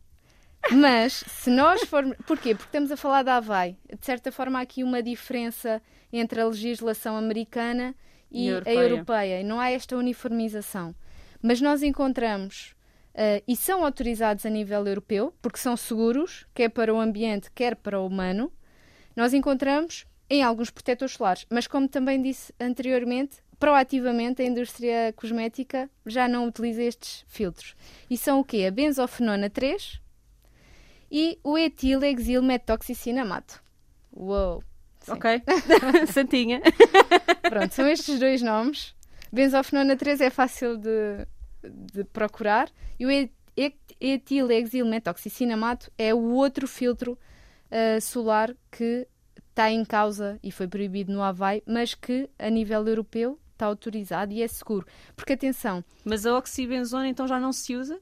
[0.73, 2.17] Mas se nós formos.
[2.27, 2.53] Porquê?
[2.53, 3.79] Porque estamos a falar da Havaí.
[3.97, 5.81] De certa forma, há aqui uma diferença
[6.13, 7.95] entre a legislação americana
[8.29, 8.81] e, e a, europeia.
[8.81, 9.45] a europeia.
[9.45, 10.93] Não há esta uniformização.
[11.41, 12.75] Mas nós encontramos
[13.15, 17.77] uh, e são autorizados a nível europeu, porque são seguros, quer para o ambiente, quer
[17.77, 18.53] para o humano.
[19.15, 25.89] Nós encontramos em alguns protetores solares, mas como também disse anteriormente, proativamente a indústria cosmética
[26.05, 27.75] já não utiliza estes filtros.
[28.11, 28.67] E são o quê?
[28.67, 30.01] A benzofenona 3
[31.11, 33.63] e o etilexilmetoxicinamato.
[34.13, 34.63] Uou!
[35.01, 35.13] Sim.
[35.13, 35.43] Ok,
[36.13, 36.61] santinha.
[37.49, 38.95] Pronto, são estes dois nomes.
[39.33, 41.27] Benzofenona 3 é fácil de,
[41.93, 42.71] de procurar.
[42.99, 43.31] E o
[44.01, 47.19] etilexilmetoxicinamato é o outro filtro
[47.71, 49.07] uh, solar que
[49.57, 54.31] está em causa e foi proibido no Havaí, mas que a nível europeu está autorizado
[54.35, 54.87] e é seguro.
[55.17, 55.83] Porque atenção.
[56.05, 57.99] Mas a oxibenzona então já não se usa?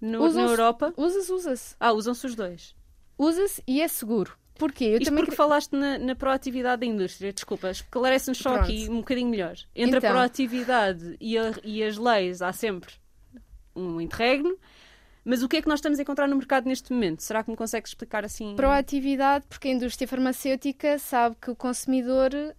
[0.00, 0.94] No, na Europa?
[0.96, 1.76] Usa-se, usa-se.
[1.78, 2.74] Ah, usam-se os dois.
[3.18, 4.32] Usa-se e é seguro.
[4.54, 4.84] Porquê?
[4.84, 7.32] Eu Isto também porque falaste na, na, proatividade da indústria.
[7.32, 8.64] Desculpa, esclarece-nos só Pronto.
[8.64, 9.56] aqui um bocadinho melhor.
[9.74, 10.10] Entre então.
[10.10, 12.94] a proatividade e, a, e as leis há sempre
[13.76, 14.56] um interregno.
[15.28, 17.22] Mas o que é que nós estamos a encontrar no mercado neste momento?
[17.22, 18.56] Será que me consegues explicar assim?
[18.56, 22.54] Proatividade, porque a indústria farmacêutica sabe que o consumidor uh,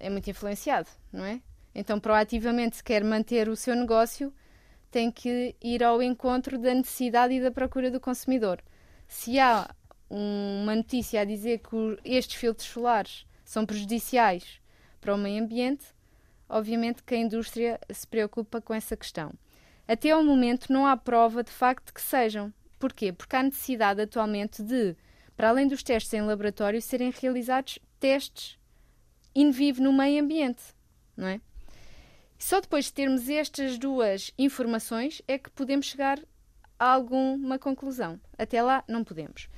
[0.00, 1.40] é muito influenciado, não é?
[1.72, 4.34] Então, proativamente, se quer manter o seu negócio,
[4.90, 8.60] tem que ir ao encontro da necessidade e da procura do consumidor.
[9.06, 9.72] Se há
[10.10, 14.60] uma notícia a dizer que estes filtros solares são prejudiciais
[15.00, 15.86] para o meio ambiente,
[16.48, 19.32] obviamente que a indústria se preocupa com essa questão.
[19.86, 22.52] Até ao momento não há prova de facto que sejam.
[22.78, 23.12] Porquê?
[23.12, 24.96] Porque há necessidade atualmente de,
[25.36, 28.58] para além dos testes em laboratório, serem realizados testes
[29.34, 30.62] in vivo no meio ambiente,
[31.16, 31.40] não é?
[32.38, 36.18] Só depois de termos estas duas informações é que podemos chegar
[36.76, 38.20] a alguma conclusão.
[38.36, 39.48] Até lá não podemos.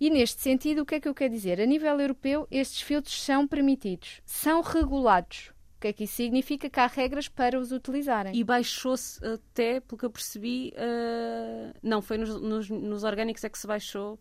[0.00, 1.60] E neste sentido, o que é que eu quero dizer?
[1.60, 5.50] A nível europeu, estes filtros são permitidos, são regulados.
[5.78, 6.68] O que é que isso significa?
[6.68, 8.34] Que há regras para os utilizarem.
[8.34, 11.72] E baixou-se até, pelo que eu percebi, uh...
[11.80, 14.18] não, foi nos, nos, nos, orgânicos é que se baixou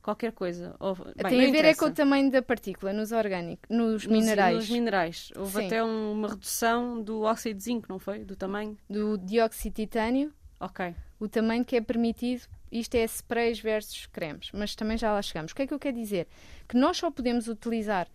[0.00, 0.74] qualquer coisa.
[1.16, 4.56] Bem, Tem a ver é com o tamanho da partícula nos orgânicos, nos, nos minerais.
[4.56, 5.32] Nos minerais.
[5.36, 5.66] Houve Sim.
[5.66, 8.24] até um, uma redução do óxido de zinco, não foi?
[8.24, 8.78] Do tamanho?
[8.88, 10.32] Do dióxido de titânio.
[10.58, 10.94] Ok.
[11.18, 15.52] O tamanho que é permitido isto é sprays versus cremes, mas também já lá chegamos.
[15.52, 16.26] O que é que eu quero dizer?
[16.66, 18.08] Que nós só podemos utilizar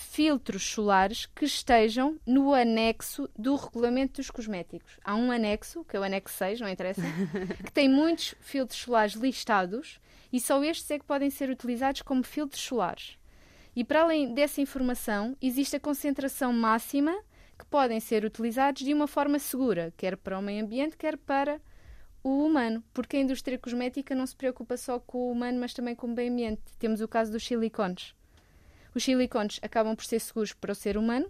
[0.00, 4.98] filtros solares que estejam no anexo do regulamento dos cosméticos.
[5.04, 7.02] Há um anexo, que é o anexo 6, não interessa,
[7.64, 10.00] que tem muitos filtros solares listados
[10.32, 13.18] e só estes é que podem ser utilizados como filtros solares.
[13.76, 17.16] E para além dessa informação, existe a concentração máxima
[17.58, 21.60] que podem ser utilizados de uma forma segura, quer para o meio ambiente, quer para
[22.24, 25.94] o humano, porque a indústria cosmética não se preocupa só com o humano, mas também
[25.94, 26.62] com o meio ambiente.
[26.78, 28.14] Temos o caso dos silicones.
[28.94, 31.26] Os silicones acabam por ser seguros para o ser humano,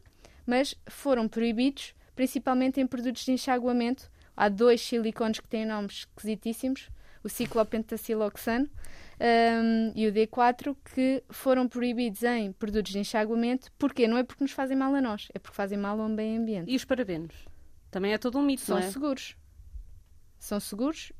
[0.46, 4.10] mas foram proibidos principalmente em produtos de enxaguamento.
[4.36, 6.88] Há dois silicones que têm nomes esquisitíssimos,
[7.22, 8.68] o ciclopentaciloxano
[9.20, 13.70] um, e o D4, que foram proibidos em produtos de enxaguamento.
[13.78, 14.06] Porquê?
[14.08, 16.70] Não é porque nos fazem mal a nós, é porque fazem mal ao meio ambiente.
[16.70, 17.34] E os parabenos?
[17.90, 18.90] Também é todo um mito, São não é?
[18.90, 19.36] seguros
[20.40, 21.12] são seguros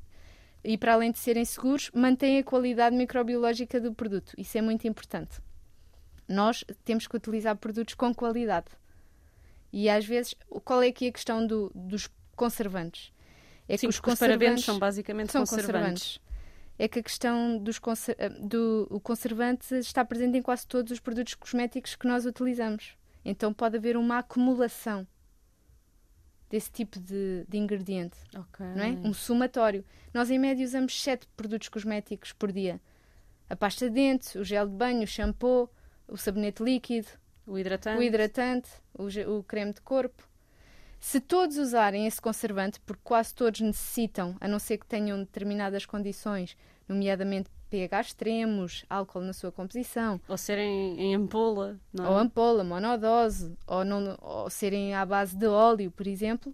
[0.63, 4.33] e, para além de serem seguros, mantêm a qualidade microbiológica do produto.
[4.37, 5.39] Isso é muito importante.
[6.31, 8.67] Nós temos que utilizar produtos com qualidade.
[9.71, 13.13] E às vezes, qual é aqui a questão do, dos conservantes?
[13.67, 15.71] É Sim, que os, conservantes são basicamente são conservantes.
[15.71, 16.21] conservantes.
[16.77, 20.99] É que a questão dos conser do o conservante está presente em quase todos os
[20.99, 22.97] produtos cosméticos que nós utilizamos.
[23.23, 25.07] Então pode haver uma acumulação
[26.49, 28.17] desse tipo de, de ingrediente.
[28.35, 28.65] Okay.
[28.75, 28.89] Não é?
[29.07, 29.85] Um somatório.
[30.13, 32.81] Nós, em média, usamos 7 produtos cosméticos por dia.
[33.49, 35.69] A pasta de dente, o gel de banho, o shampoo,
[36.11, 37.07] o sabonete líquido,
[37.47, 40.27] o hidratante, o, hidratante, o, o creme de corpo.
[40.99, 45.85] Se todos usarem esse conservante, porque quase todos necessitam, a não ser que tenham determinadas
[45.85, 46.55] condições,
[46.87, 50.19] nomeadamente pH extremos, álcool na sua composição.
[50.27, 51.79] Ou serem em ampola.
[51.97, 52.01] É?
[52.01, 56.53] Ou ampola, monodose, ou, não, ou serem à base de óleo, por exemplo.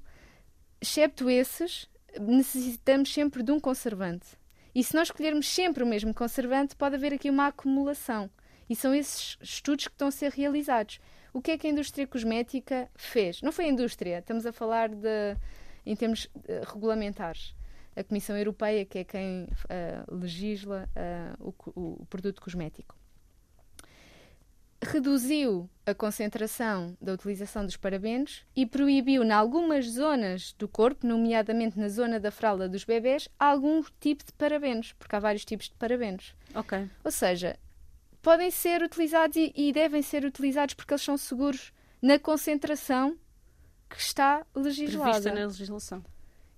[0.80, 1.90] Excepto esses,
[2.22, 4.28] necessitamos sempre de um conservante.
[4.74, 8.30] E se nós escolhermos sempre o mesmo conservante, pode haver aqui uma acumulação.
[8.70, 11.00] E são esses estudos que estão a ser realizados.
[11.34, 13.42] O que é que a indústria cosmética fez?
[13.42, 15.38] Não foi a indústria, estamos a falar de,
[15.86, 17.56] em termos uh, regulamentares
[17.98, 20.88] a Comissão Europeia, que é quem uh, legisla
[21.40, 22.96] uh, o, o, produto cosmético.
[24.80, 31.80] Reduziu a concentração da utilização dos parabenos e proibiu, em algumas zonas do corpo, nomeadamente
[31.80, 35.74] na zona da fralda dos bebés, algum tipo de parabenos, porque há vários tipos de
[35.74, 36.36] parabenos.
[36.54, 36.88] Ok.
[37.04, 37.58] Ou seja,
[38.28, 43.18] podem ser utilizados e, e devem ser utilizados porque eles são seguros na concentração
[43.90, 45.12] que está legislada.
[45.12, 46.04] Prevista na legislação.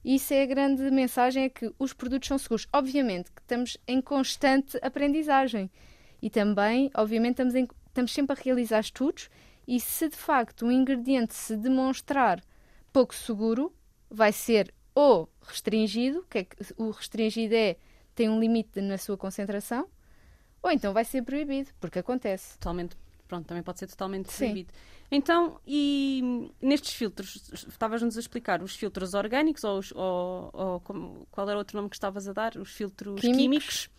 [0.04, 2.68] Isso é a grande mensagem, é que os produtos são seguros.
[2.74, 5.70] Obviamente que estamos em constante aprendizagem
[6.20, 9.30] e também, obviamente, estamos, em, estamos sempre a realizar estudos
[9.68, 12.44] e se de facto um ingrediente se demonstrar
[12.92, 13.72] pouco seguro,
[14.10, 17.76] vai ser ou restringido, que, é que o restringido é
[18.16, 19.88] tem um limite na sua concentração,
[20.62, 22.54] ou então vai ser proibido, porque acontece.
[22.54, 22.96] Totalmente,
[23.28, 24.38] pronto, também pode ser totalmente Sim.
[24.46, 24.74] proibido.
[25.12, 31.28] Então, e nestes filtros, estavas-nos a explicar os filtros orgânicos ou, os, ou, ou como,
[31.32, 32.56] qual era o outro nome que estavas a dar?
[32.58, 33.88] Os filtros químicos.
[33.88, 33.90] químicos.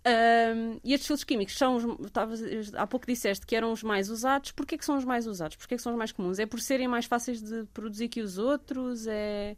[0.00, 2.40] Um, e estes filtros químicos são os, estavas,
[2.74, 4.52] há pouco disseste que eram os mais usados.
[4.52, 5.56] Porquê que são os mais usados?
[5.56, 6.38] Porquê que são os mais comuns?
[6.38, 9.06] É por serem mais fáceis de produzir que os outros?
[9.06, 9.56] É...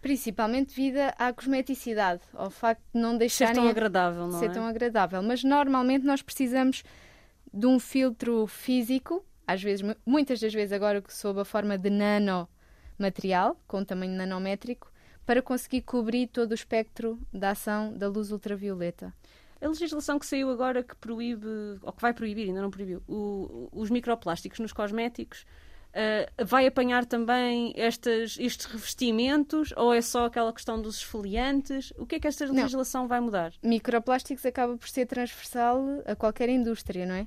[0.00, 4.52] Principalmente devido à cosmeticidade, ao facto de não deixarem ser tão agradável, não ser é?
[4.52, 5.22] tão agradável.
[5.22, 6.82] Mas normalmente nós precisamos
[7.52, 13.60] de um filtro físico às vezes, muitas das vezes agora sob a forma de nanomaterial,
[13.66, 14.92] com tamanho nanométrico,
[15.26, 19.12] para conseguir cobrir todo o espectro da ação da luz ultravioleta.
[19.60, 21.48] A legislação que saiu agora que proíbe,
[21.82, 25.44] ou que vai proibir, ainda não proibiu, o, os microplásticos nos cosméticos,
[25.90, 31.92] uh, vai apanhar também estas, estes revestimentos ou é só aquela questão dos esfoliantes?
[31.96, 33.08] O que é que esta legislação não.
[33.08, 33.52] vai mudar?
[33.62, 37.26] Microplásticos acaba por ser transversal a qualquer indústria, não é?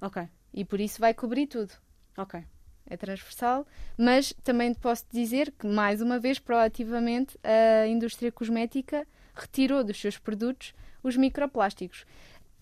[0.00, 0.28] Ok.
[0.52, 1.72] E por isso vai cobrir tudo.
[2.16, 2.42] Ok.
[2.86, 9.84] é transversal, mas também posso dizer que, mais uma vez, proativamente, a indústria cosmética retirou
[9.84, 12.04] dos seus produtos os microplásticos.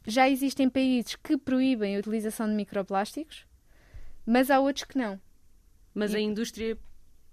[0.07, 3.47] Já existem países que proíbem a utilização de microplásticos,
[4.25, 5.19] mas há outros que não.
[5.99, 6.79] Mas a indústria,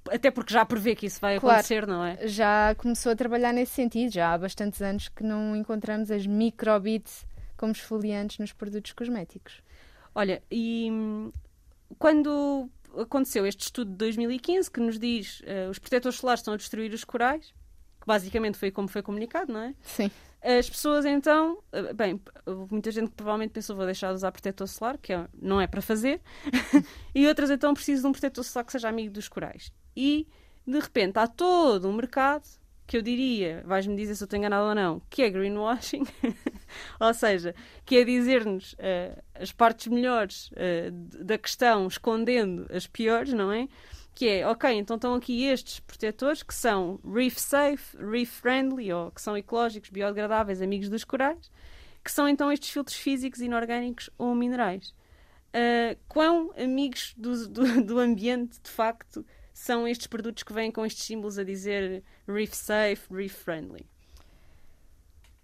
[0.09, 1.55] até porque já prevê que isso vai Claro.
[1.59, 2.27] acontecer, não é?
[2.27, 7.25] Já começou a trabalhar nesse sentido, já há bastantes anos que não encontramos as microbits
[7.57, 9.61] como esfoliantes nos produtos cosméticos.
[10.13, 11.31] Olha, e hum,
[11.99, 16.57] quando aconteceu este estudo de 2015 que nos diz eh, os protetores solares estão a
[16.57, 17.53] destruir os corais,
[17.99, 19.75] que basicamente foi como foi comunicado, não é?
[19.83, 20.09] Sim.
[20.47, 22.21] As pessoas então, eh, bem,
[22.69, 25.65] muita gente que provavelmente pensou vou deixar de usar protetor solar, que é- não é
[25.65, 26.21] para fazer,
[27.15, 29.71] e outras então precisam de um protetor solar que seja amigo dos corais.
[29.97, 30.27] E
[30.67, 32.43] de repente há todo um mercado
[32.87, 36.03] que eu diria, vais-me dizer se eu estou enganado ou não, que é greenwashing,
[36.99, 40.51] ou seja, que é dizer-nos eh, as partes melhores
[40.91, 43.67] d- da questão escondendo as piores, não é?
[44.15, 49.11] Que é, ok, então estão aqui estes protetores que são reef safe, reef friendly, ou
[49.11, 51.51] que são ecológicos, biodegradáveis, amigos dos corais,
[52.03, 54.95] que são então estes filtros físicos, inorgânicos ou minerais.
[55.53, 60.85] Ah, quão amigos do, do, do ambiente, de facto, são estes produtos que vêm com
[60.85, 63.85] estes símbolos a dizer reef safe, reef friendly?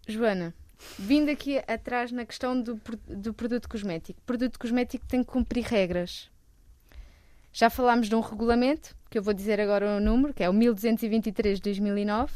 [0.08, 0.54] Joana,
[0.98, 4.20] vindo aqui atrás na questão do, do produto cosmético.
[4.20, 6.31] O produto cosmético tem que cumprir regras.
[7.54, 10.54] Já falámos de um regulamento, que eu vou dizer agora o número, que é o
[10.54, 12.34] 1223 de 2009,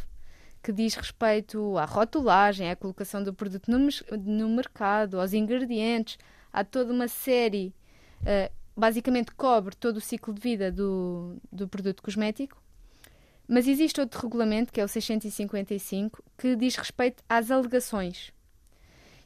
[0.62, 3.78] que diz respeito à rotulagem, à colocação do produto no,
[4.18, 6.18] no mercado, aos ingredientes,
[6.52, 7.74] há toda uma série,
[8.26, 12.62] eh, basicamente cobre todo o ciclo de vida do, do produto cosmético.
[13.48, 18.34] Mas existe outro regulamento, que é o 655, que diz respeito às alegações.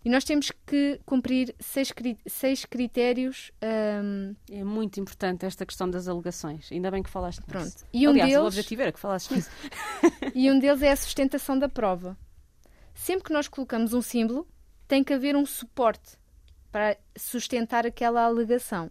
[0.03, 1.91] E nós temos que cumprir seis,
[2.25, 3.51] seis critérios.
[3.61, 6.69] ahm, É muito importante esta questão das alegações.
[6.71, 7.49] Ainda bem que falaste nisso.
[7.49, 7.73] pronto.
[7.91, 9.49] E um, Aliás, o deles, objetivo era que falasses nisso.
[10.33, 12.17] e um deles é a sustentação da prova.
[12.93, 14.47] Sempre que nós colocamos um símbolo,
[14.87, 16.17] tem que haver um suporte
[16.71, 18.89] para sustentar aquela alegação.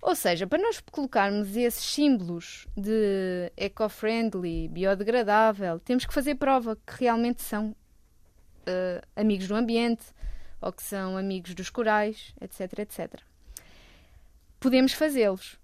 [0.00, 7.00] Ou seja, para nós colocarmos esses símbolos de eco-friendly, biodegradável, temos que fazer prova que
[7.00, 7.74] realmente são
[8.66, 10.04] eh, amigos do ambiente
[10.60, 13.20] ou que são amigos dos corais, etc, etc.
[14.58, 15.58] Podemos fazê-los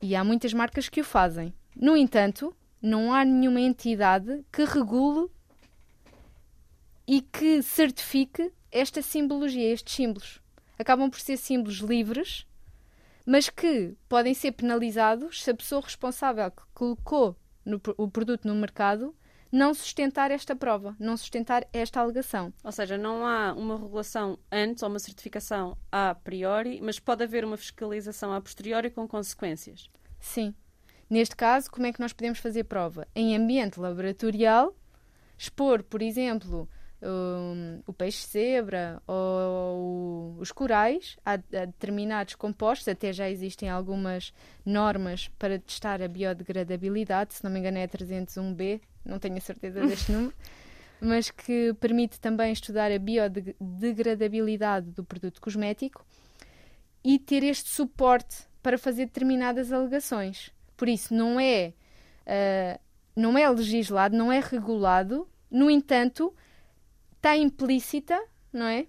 [0.00, 1.52] e há muitas marcas que o fazem.
[1.74, 5.28] No entanto, não há nenhuma entidade que regule
[7.06, 10.40] e que certifique esta simbologia, estes símbolos.
[10.78, 12.46] Acabam por ser símbolos livres,
[13.26, 18.54] mas que podem ser penalizados se a pessoa responsável que colocou no o produto no
[18.54, 19.14] mercado
[19.54, 22.52] não sustentar esta prova, não sustentar esta alegação.
[22.64, 27.44] Ou seja, não há uma regulação antes ou uma certificação a priori, mas pode haver
[27.44, 29.88] uma fiscalização a posteriori com consequências.
[30.18, 30.52] Sim.
[31.08, 33.06] Neste caso, como é que nós podemos fazer prova?
[33.14, 34.74] Em ambiente laboratorial,
[35.38, 36.68] expor, por exemplo,
[37.04, 41.36] hum, o peixe zebra ou os corais a, a
[41.66, 44.32] determinados compostos, até já existem algumas
[44.64, 49.40] normas para testar a biodegradabilidade, se não me engano é a 301B, não tenho a
[49.40, 50.34] certeza deste número,
[51.00, 56.04] mas que permite também estudar a biodegradabilidade do produto cosmético
[57.04, 60.50] e ter este suporte para fazer determinadas alegações.
[60.74, 61.74] Por isso, não é,
[62.26, 62.80] ah,
[63.14, 66.34] não é legislado, não é regulado, no entanto,
[67.24, 68.86] está implícita, não é?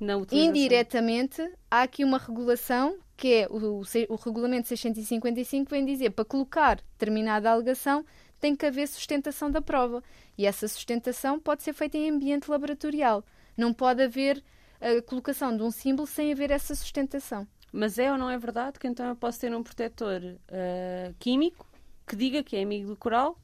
[0.00, 0.14] Na.
[0.32, 6.24] Indiretamente, há aqui uma regulação que é o, o, o regulamento 655 vem dizer para
[6.24, 8.04] colocar determinada alegação
[8.40, 10.02] tem que haver sustentação da prova
[10.36, 13.22] e essa sustentação pode ser feita em ambiente laboratorial.
[13.56, 14.42] Não pode haver
[14.80, 17.46] a colocação de um símbolo sem haver essa sustentação.
[17.70, 21.66] Mas é ou não é verdade que então eu posso ter um protetor ah, químico
[22.06, 23.38] que diga que é amigo do coral,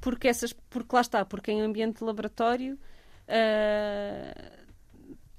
[0.00, 2.76] porque, essas, porque lá está, porque em ambiente laboratório.
[3.32, 4.52] Ah,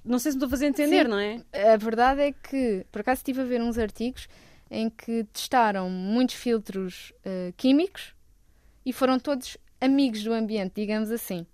[0.03, 1.11] não sei se me estou a fazer entender, Sim.
[1.11, 1.41] não é?
[1.73, 4.27] A verdade é que, por acaso, estive a ver uns artigos
[4.69, 8.15] em que testaram muitos filtros eh, químicos
[8.85, 11.45] e foram todos amigos do ambiente, digamos assim.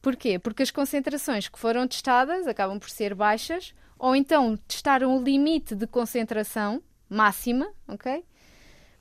[0.00, 0.38] Porquê?
[0.38, 5.74] Porque as concentrações que foram testadas acabam por ser baixas, ou então testaram o limite
[5.74, 8.24] de concentração máxima, ok?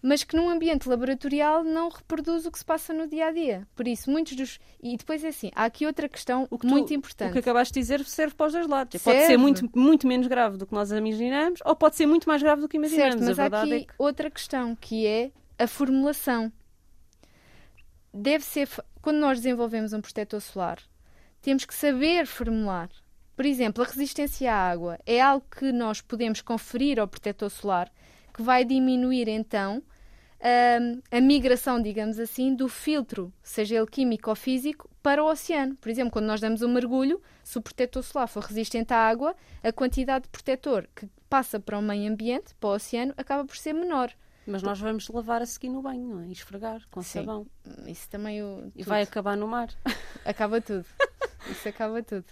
[0.08, 3.68] Mas que num ambiente laboratorial não reproduz o que se passa no dia a dia.
[3.76, 4.60] Por isso, muitos dos.
[4.80, 7.34] E depois é assim, há aqui outra questão O tu- muito O importante.
[7.34, 9.01] que acabaste de dizer serve para os dois lados.
[9.01, 9.38] Pode ser Serve.
[9.38, 12.70] muito, muito menos grave do que nós imaginamos, ou pode ser muito mais grave do
[12.70, 13.14] que imaginamos.
[13.16, 16.51] Certo, mas a há verdade aqui é que outra questão que é a formulação.
[18.14, 18.70] Deve ser
[19.01, 20.78] quando nós desenvolvemos um protetor solar,
[21.41, 22.89] temos que saber formular.
[23.36, 27.91] Por exemplo, a resistência à água é algo que nós podemos conferir ao protetor solar
[28.34, 29.82] que vai diminuir então
[30.46, 35.76] hum, a migração, digamos assim, do filtro, seja ele químico ou físico, para o oceano.
[35.78, 39.36] Por exemplo, quando nós damos um mergulho, se o protetor solar for resistente à água,
[39.64, 43.58] a quantidade de protetor que passa para o meio ambiente, para o oceano, acaba por
[43.58, 44.12] ser menor.
[44.48, 46.28] Mas nós vamos lavar a seguir no banho, não é?
[46.28, 47.22] E esfregar com Sim.
[47.22, 47.48] sabão.
[47.88, 48.72] Isso também o.
[48.76, 49.70] E vai acabar no mar.
[50.24, 50.86] Acaba tudo.
[51.50, 52.26] Isso acaba tudo.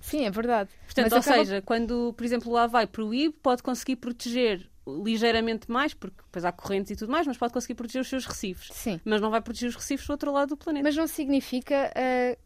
[0.00, 0.70] Sim, é verdade.
[0.84, 5.70] Portanto, Mas ou acaba- seja, quando, por exemplo, lá vai proíbe, pode conseguir proteger ligeiramente
[5.70, 8.68] mais, porque depois há correntes e tudo mais, mas pode conseguir proteger os seus recifes.
[8.72, 9.00] Sim.
[9.04, 10.82] Mas não vai proteger os recifes do outro lado do planeta.
[10.84, 12.36] Mas não significa ah,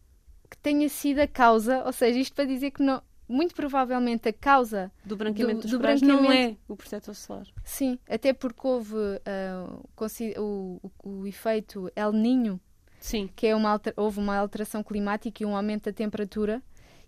[0.51, 4.33] que tenha sido a causa, ou seja, isto para dizer que não, muito provavelmente a
[4.33, 7.47] causa, do branqueamento do- dos do não é o protetor solar.
[7.65, 8.95] sim, até porque houve
[9.95, 12.61] consi- o, o- o efeito El Ninho,
[13.01, 13.29] Sim.
[13.35, 16.63] que é uma alter- houve uma alteração climática e um aumento da temperatura,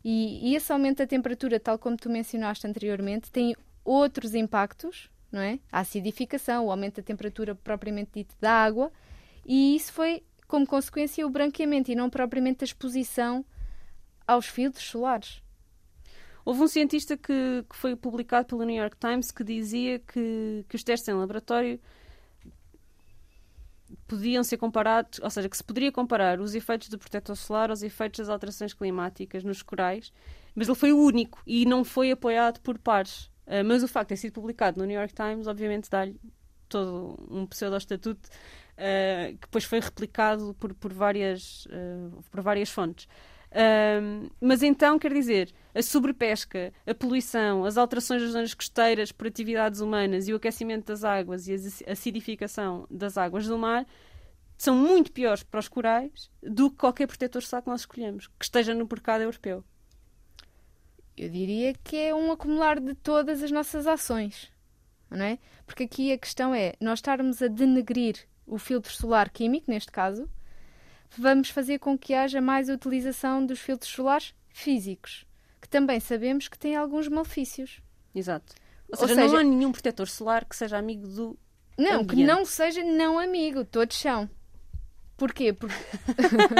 [0.05, 3.55] e, e esse aumento da temperatura, tal como tu mencionaste anteriormente, tem
[3.85, 5.59] outros impactos, não é?
[5.71, 8.93] A acidificação, o aumento da temperatura propriamente dito da água,
[9.45, 13.45] e isso foi como consequência o branqueamento e não propriamente a exposição
[14.27, 15.43] aos filtros solares.
[16.45, 20.77] Houve um cientista que, que foi publicado pelo New York Times que dizia que, que
[20.77, 21.79] os testes em laboratório
[24.07, 27.83] podiam ser comparados, ou seja, que se poderia comparar os efeitos do protetor solar aos
[27.83, 30.13] efeitos das alterações climáticas nos corais,
[30.55, 33.31] mas ele foi o único e não foi apoiado por pares.
[33.49, 36.21] Ah, mas o facto de ter sido publicado no New York Times, obviamente, dá-lhe
[36.69, 38.29] todo um pseudo-estatuto
[38.77, 43.09] ah, que depois foi replicado por, por, várias, ah, por várias fontes.
[43.51, 49.27] Ahm, mas então, quer dizer, a sobrepesca, a poluição, as alterações das zonas costeiras por
[49.27, 53.87] atividades humanas e o aquecimento das águas e a acidificação das águas do mar
[54.59, 58.45] são muito piores para os corais do que qualquer protetor solar que nós escolhemos, que
[58.45, 59.65] esteja no mercado europeu.
[61.19, 64.51] Eu diria que é um acumular de todas as nossas ações,
[65.11, 65.39] não é?
[65.67, 68.17] Porque aqui a questão é nós estarmos a denegrir
[68.47, 70.29] o filtro solar químico, neste caso,
[71.17, 75.27] vamos fazer com que haja mais utilização dos filtros solares físicos,
[75.61, 77.81] que também sabemos que têm alguns malefícios.
[78.15, 78.55] Exato.
[78.91, 81.39] Ou Ou seja, não seja- há nenhum protetor solar que seja amigo do.
[81.77, 82.27] Não, que Ambiente.
[82.27, 84.29] não seja não amigo, todos são.
[85.19, 85.53] Porquê?
[85.53, 85.75] Porque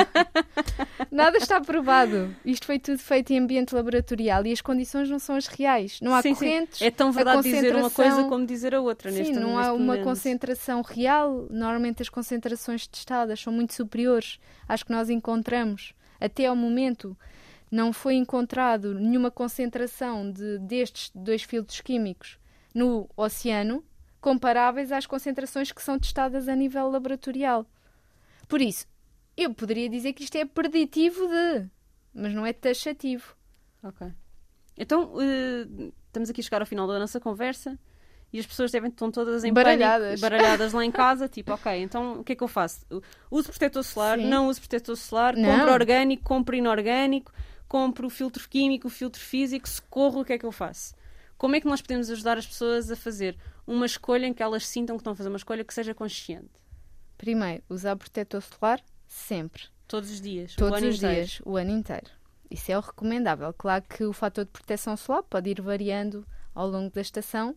[1.11, 2.35] nada está provado.
[2.45, 6.01] Isto foi tudo feito em ambiente laboratorial e as condições não são as reais.
[6.03, 6.45] Não há Sim, sim.
[6.45, 6.83] correntes.
[6.83, 9.11] É tão verdade dizer uma coisa concentração- como dizer a outra.
[9.13, 10.05] Sim, neste, não neste há uma momento.
[10.05, 11.47] concentração real.
[11.51, 14.39] Normalmente as concentrações testadas são muito superiores
[14.69, 15.93] às que nós encontramos.
[16.21, 17.17] Até ao momento
[17.71, 22.39] não foi encontrado nenhuma concentração de, destes dois filtros químicos
[22.75, 23.85] no oceano
[24.21, 27.65] comparáveis às concentrações que são testadas a nível laboratorial.
[28.49, 28.87] Por isso,
[29.37, 31.69] eu poderia dizer que isto é preditivo de,
[32.15, 33.37] mas não é taxativo.
[33.83, 34.07] Ok.
[34.77, 37.79] Então, eh, estamos aqui a chegar ao final da nossa conversa
[38.33, 40.21] e as pessoas devem estão todas em Baralhadas.
[40.21, 42.81] pânico, baralhadas lá em casa, tipo, ok, então o que é que eu faço?
[43.31, 44.27] Uso protetor solar, Sim.
[44.27, 45.51] não uso protetor solar, Não.
[45.51, 47.33] compro orgânico, compro inorgânico,
[47.67, 50.95] compro o filtro químico, o filtro físico, socorro, o que é que eu faço?
[51.37, 53.37] Como é que nós podemos ajudar as pessoas a fazer
[53.67, 56.51] uma escolha em que elas sintam que estão a fazer uma escolha que seja consciente?
[57.19, 59.65] Primeiro, usar protetor solar sempre.
[59.87, 61.15] Todos os dias, o Todos ano os inteiro.
[61.17, 62.07] dias, o ano inteiro.
[62.51, 63.53] Isso é o recomendável.
[63.53, 67.55] Claro que o fator de proteção solar pode ir variando ao longo da estação,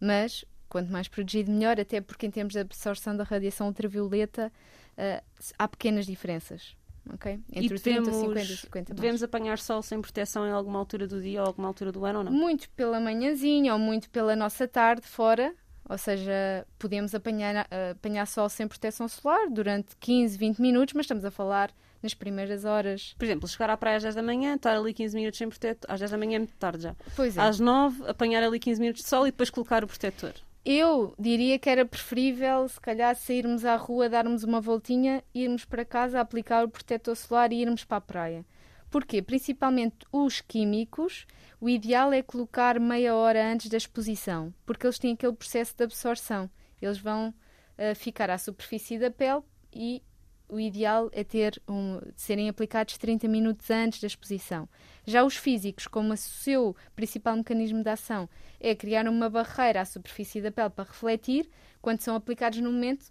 [0.00, 4.52] mas quanto mais protegido, melhor, até porque em termos de absorção da radiação ultravioleta
[4.96, 5.22] ah,
[5.58, 6.76] há pequenas diferenças.
[7.12, 7.40] ok?
[7.50, 9.00] E Entre os 30, devemos, 50 e 50 mais.
[9.00, 12.20] devemos apanhar sol sem proteção em alguma altura do dia ou alguma altura do ano
[12.20, 12.32] ou não?
[12.32, 15.54] Muito pela manhãzinha ou muito pela nossa tarde fora,
[15.92, 21.04] ou seja, podemos apanhar, ah, apanhar sol sem proteção solar durante 15, 20 minutos, mas
[21.04, 21.70] estamos a falar
[22.02, 23.14] nas primeiras horas.
[23.18, 25.92] Por exemplo, chegar à praia às 10 da manhã, estar ali 15 minutos sem protetor,
[25.92, 26.96] às 10 da manhã é muito tarde já.
[27.14, 27.40] Pois é.
[27.42, 30.32] Às 9, apanhar ali 15 minutos de sol e depois colocar o protetor.
[30.64, 35.84] Eu diria que era preferível, se calhar, sairmos à rua, darmos uma voltinha, irmos para
[35.84, 38.46] casa, aplicar o protetor solar e irmos para a praia.
[38.92, 39.22] Porquê?
[39.22, 41.26] Principalmente os químicos,
[41.58, 45.82] o ideal é colocar meia hora antes da exposição, porque eles têm aquele processo de
[45.82, 46.50] absorção.
[46.80, 47.34] Eles vão
[47.78, 49.40] ah, ficar à superfície da pele
[49.72, 50.02] e
[50.46, 54.68] o ideal é ter um, serem aplicados 30 minutos antes da exposição.
[55.06, 58.28] Já os físicos, como o seu principal mecanismo de ação
[58.60, 61.48] é criar uma barreira à superfície da pele para refletir,
[61.80, 63.06] quando são aplicados no momento,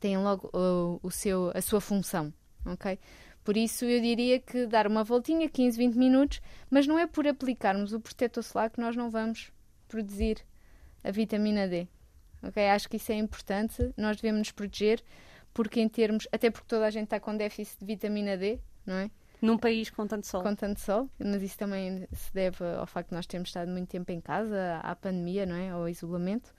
[0.00, 2.34] têm logo uh, o seu, a sua função.
[2.66, 2.98] ok?
[3.44, 6.40] Por isso eu diria que dar uma voltinha, 15, 20 minutos,
[6.70, 9.52] mas não é por aplicarmos o protetor solar que nós não vamos
[9.88, 10.44] produzir
[11.02, 11.88] a vitamina D.
[12.42, 12.68] ok?
[12.68, 15.02] Acho que isso é importante, nós devemos nos proteger,
[15.52, 18.94] porque em termos, até porque toda a gente está com déficit de vitamina D, não
[18.94, 19.10] é?
[19.40, 20.40] Num país com tanto sol.
[20.40, 23.88] com tanto sol, mas isso também se deve ao facto de nós termos estado muito
[23.88, 25.70] tempo em casa, à pandemia, não é?
[25.70, 26.54] Ao isolamento.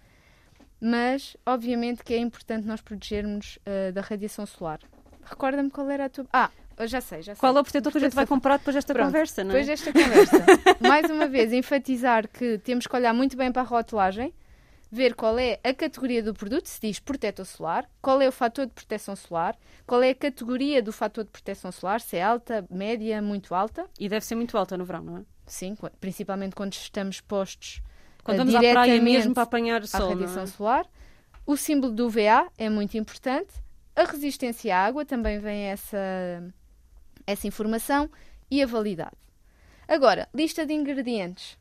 [0.81, 4.79] mas obviamente que é importante nós protegermos uh, da radiação solar.
[5.23, 6.25] Recorda-me qual era a tua.
[6.33, 6.51] Ah,
[6.81, 7.39] já sei, já sei.
[7.39, 9.61] Qual é o protetor que a gente vai comprar depois desta Pronto, conversa, não é?
[9.61, 10.45] Depois desta conversa.
[10.87, 14.33] Mais uma vez, enfatizar que temos que olhar muito bem para a rotulagem,
[14.91, 18.65] ver qual é a categoria do produto, se diz protetor solar, qual é o fator
[18.65, 19.57] de proteção solar,
[19.87, 23.87] qual é a categoria do fator de proteção solar, se é alta, média, muito alta.
[23.99, 25.21] E deve ser muito alta no verão, não é?
[25.45, 27.81] Sim, principalmente quando estamos postos
[28.23, 30.47] quando uh, vamos à praia mesmo para apanhar sol, a radiação é?
[30.47, 30.85] solar.
[31.45, 33.53] O símbolo do VA é muito importante.
[33.95, 35.97] A resistência à água também vem essa
[37.25, 38.09] essa informação
[38.49, 39.17] e a validade.
[39.87, 41.57] Agora, lista de ingredientes.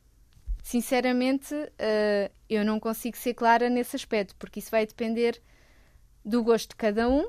[0.62, 5.40] Sinceramente, uh, eu não consigo ser clara nesse aspecto, porque isso vai depender
[6.24, 7.28] do gosto de cada um.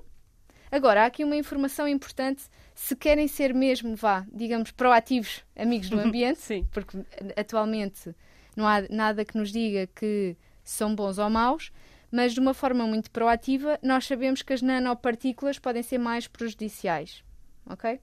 [0.72, 2.44] Agora, há aqui uma informação importante.
[2.76, 6.98] Se querem ser mesmo, vá, digamos, proativos, amigos do ambiente, porque
[7.36, 8.16] atualmente
[8.56, 11.72] não há nada que nos diga que são bons ou maus,
[12.12, 17.24] mas de uma forma muito proativa, nós sabemos que as nanopartículas podem ser mais prejudiciais.
[17.66, 18.00] Ok?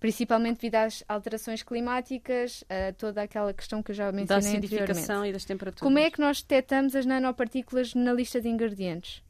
[0.00, 5.26] Principalmente devido às alterações climáticas, a toda aquela questão que eu já mencionei da acidificação
[5.26, 5.82] e das temperaturas.
[5.82, 9.22] Como é que nós detectamos as nanopartículas na lista de ingredientes?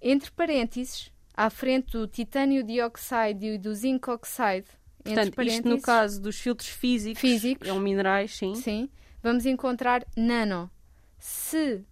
[0.00, 4.68] Entre parênteses, à frente do titânio dioxide e do zinc oxide,
[5.02, 8.54] Portanto, isto no caso dos filtros físicos, físicos, são minerais, sim.
[8.56, 8.88] Sim,
[9.22, 10.68] vamos encontrar nano.
[11.18, 11.84] Se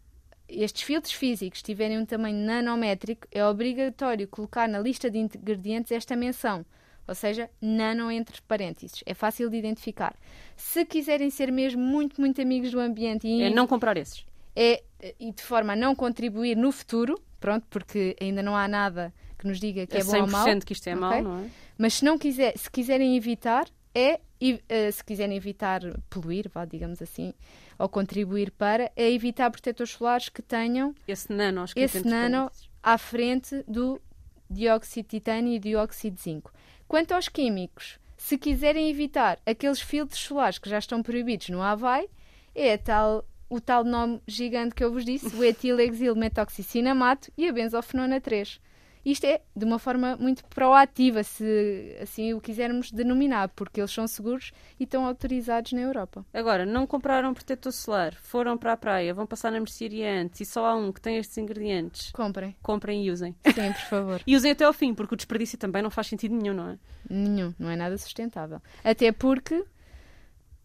[0.49, 6.17] estes filtros físicos tiverem um tamanho nanométrico, é obrigatório colocar na lista de ingredientes esta
[6.17, 6.67] menção
[7.07, 9.03] ou seja, nano entre parênteses.
[9.05, 10.15] É fácil de identificar.
[10.57, 14.25] Se quiserem ser mesmo muito, muito amigos do ambiente e é não comprar esses.
[14.57, 14.83] É,
[15.19, 19.47] e de forma a não contribuir no futuro, pronto, porque ainda não há nada que
[19.47, 20.47] nos diga que é, é bom ou mau.
[20.61, 21.01] que isto é okay?
[21.01, 21.51] mau, não é?
[21.77, 27.03] Mas se não quiser, se quiserem evitar, é uh, se quiserem evitar poluir, vá, digamos
[27.03, 27.35] assim,
[27.79, 32.51] ou contribuir para, é evitar protetores solares que tenham esse nano, esse nano
[32.83, 34.01] à frente do
[34.49, 36.53] dióxido de titânio e dióxido de zinco.
[36.87, 42.09] Quanto aos químicos, se quiserem evitar aqueles filtros solares que já estão proibidos no Havaí,
[42.55, 48.21] é tal, o tal nome gigante que eu vos disse, o etilexilmetoxicinamato e a benzofenona
[48.21, 48.61] 3.
[49.05, 54.07] Isto é de uma forma muito proativa, se assim o quisermos denominar, porque eles são
[54.07, 56.25] seguros e estão autorizados na Europa.
[56.33, 60.45] Agora, não compraram protetor solar, foram para a praia, vão passar na mercearia antes e
[60.45, 62.11] só há um que tem estes ingredientes.
[62.13, 62.57] Comprem.
[62.63, 63.35] Comprem e usem.
[63.55, 64.21] Sim, por favor.
[64.27, 66.79] e usem até ao fim, porque o desperdício também não faz sentido nenhum, não é?
[67.11, 68.63] Nenhum, não é nada sustentável.
[68.83, 69.65] Até porque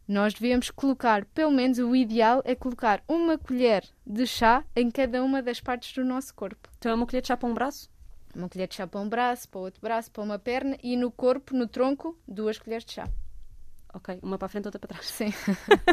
[0.07, 5.23] nós devemos colocar, pelo menos o ideal é colocar uma colher de chá em cada
[5.23, 6.69] uma das partes do nosso corpo.
[6.79, 7.89] Então é uma colher de chá para um braço?
[8.35, 11.11] Uma colher de chá para um braço, para outro braço, para uma perna e no
[11.11, 13.09] corpo, no tronco, duas colheres de chá.
[13.91, 15.07] Ok, uma para a frente, outra para trás.
[15.07, 15.33] Sim.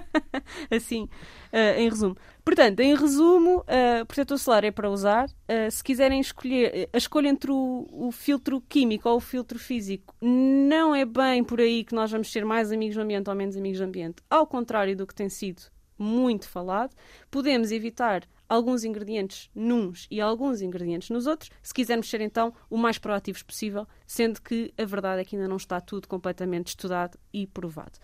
[0.70, 2.14] assim, uh, em resumo.
[2.44, 5.26] Portanto, em resumo, uh, protetor solar é para usar.
[5.48, 10.14] Uh, se quiserem escolher, a escolha entre o, o, filtro químico ou o filtro físico
[10.20, 13.56] não é bem por aí que nós vamos ser mais amigos do ambiente ou menos
[13.56, 14.22] amigos do ambiente.
[14.28, 15.62] Ao contrário do que tem sido
[15.98, 16.94] muito falado,
[17.30, 22.76] podemos evitar alguns ingredientes nuns e alguns ingredientes nos outros, se quisermos ser então o
[22.76, 27.18] mais proativos possível, sendo que a verdade é que ainda não está tudo completamente estudado
[27.32, 27.98] e provado.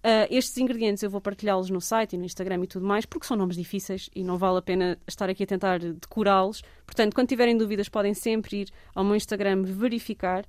[0.00, 3.26] Uh, estes ingredientes eu vou partilhá-los no site e no Instagram e tudo mais, porque
[3.26, 6.62] são nomes difíceis e não vale a pena estar aqui a tentar decorá-los.
[6.86, 10.44] Portanto, quando tiverem dúvidas, podem sempre ir ao meu Instagram verificar.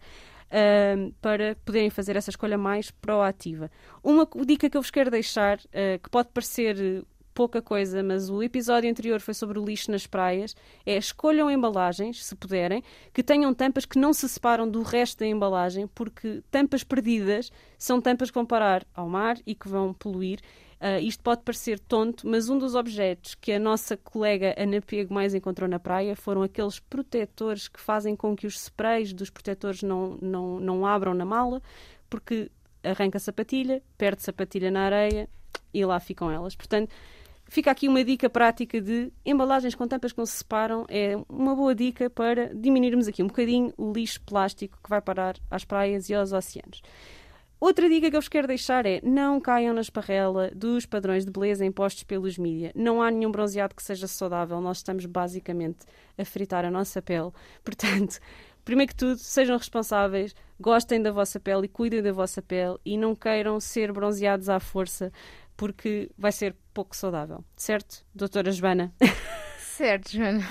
[0.54, 3.72] Uh, para poderem fazer essa escolha mais proativa.
[4.04, 8.42] Uma dica que eu vos quero deixar, uh, que pode parecer pouca coisa, mas o
[8.44, 10.56] episódio anterior foi sobre o lixo nas praias.
[10.86, 15.28] É escolham embalagens, se puderem, que tenham tampas que não se separam do resto da
[15.28, 20.40] embalagem, porque tampas perdidas são tampas que vão parar ao mar e que vão poluir.
[20.82, 25.14] Uh, isto pode parecer tonto, mas um dos objetos que a nossa colega Ana Pego
[25.14, 29.84] mais encontrou na praia foram aqueles protetores que fazem com que os sprays dos protetores
[29.84, 31.62] não, não, não abram na mala,
[32.10, 32.50] porque
[32.84, 35.30] arranca a sapatilha, perde sapatilha na areia
[35.72, 36.56] e lá ficam elas.
[36.56, 36.94] Portanto,
[37.52, 40.86] Fica aqui uma dica prática de embalagens com tampas que não se separam.
[40.88, 45.36] É uma boa dica para diminuirmos aqui um bocadinho o lixo plástico que vai parar
[45.52, 46.82] às praias e aos oceanos.
[47.60, 51.32] Outra dica que eu vos quero deixar é não caiam na esparrela dos padrões de
[51.32, 52.72] beleza impostos pelos mídias.
[52.74, 54.62] Não há nenhum bronzeado que seja saudável.
[54.62, 55.80] Nós estamos basicamente
[56.18, 57.32] a fritar a nossa pele.
[57.66, 58.18] Portanto,
[58.64, 62.98] primeiro que tudo, sejam responsáveis, gostem da vossa pele e cuidem da vossa pele e
[62.98, 65.12] não queiram ser bronzeados à força
[65.62, 68.92] porque vai ser pouco saudável, certo, doutora Joana?
[69.60, 70.44] Certo, Joana.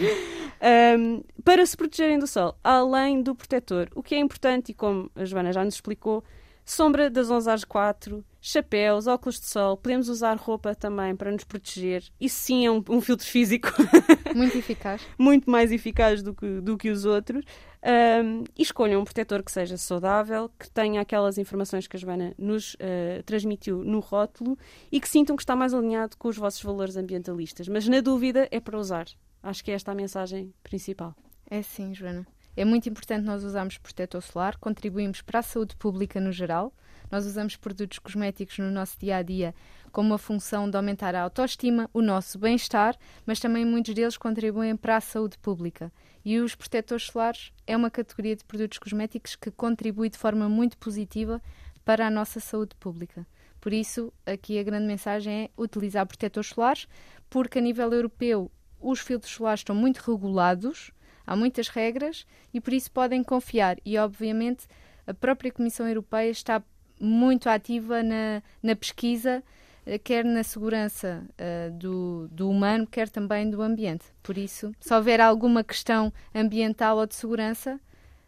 [0.97, 5.11] um, para se protegerem do sol, além do protetor, o que é importante, e como
[5.17, 6.23] a Joana já nos explicou,
[6.71, 11.43] Sombra das 11 às 4, chapéus, óculos de sol, podemos usar roupa também para nos
[11.43, 12.05] proteger.
[12.21, 13.73] Isso sim é um, um filtro físico
[14.37, 15.05] Muito eficaz.
[15.19, 17.45] muito mais eficaz do que, do que os outros.
[17.83, 22.35] Um, e escolham um protetor que seja saudável, que tenha aquelas informações que a Joana
[22.39, 24.57] nos uh, transmitiu no rótulo
[24.93, 27.67] e que sintam que está mais alinhado com os vossos valores ambientalistas.
[27.67, 29.07] Mas na dúvida é para usar.
[29.43, 31.17] Acho que é esta a mensagem principal.
[31.51, 32.25] É sim, Joana.
[32.57, 36.73] É muito importante nós usarmos protetor solar, contribuímos para a saúde pública no geral.
[37.11, 39.55] Nós usamos produtos cosméticos no nosso dia a dia
[39.91, 42.97] com uma função de aumentar a autoestima, o nosso bem-estar,
[43.27, 45.93] mas também muitos deles contribuem para a saúde pública.
[46.25, 50.77] E os protetores solares é uma categoria de produtos cosméticos que contribui de forma muito
[50.79, 51.43] positiva
[51.85, 53.27] para a nossa saúde pública.
[53.61, 56.87] Por isso, aqui a grande mensagem é utilizar protetores solares,
[57.29, 60.93] porque a nível europeu os filtros solares estão muito regulados,
[61.31, 63.77] há muitas regras e por isso podem confiar.
[63.85, 64.67] E, obviamente,
[65.07, 66.61] a própria Comissão Europeia está
[67.01, 69.41] muito ativa na, na pesquisa,
[69.87, 74.07] eh, quer na segurança uh, do, do humano, quer também do ambiente.
[74.25, 77.79] Por isso, se houver alguma questão ambiental ou de segurança,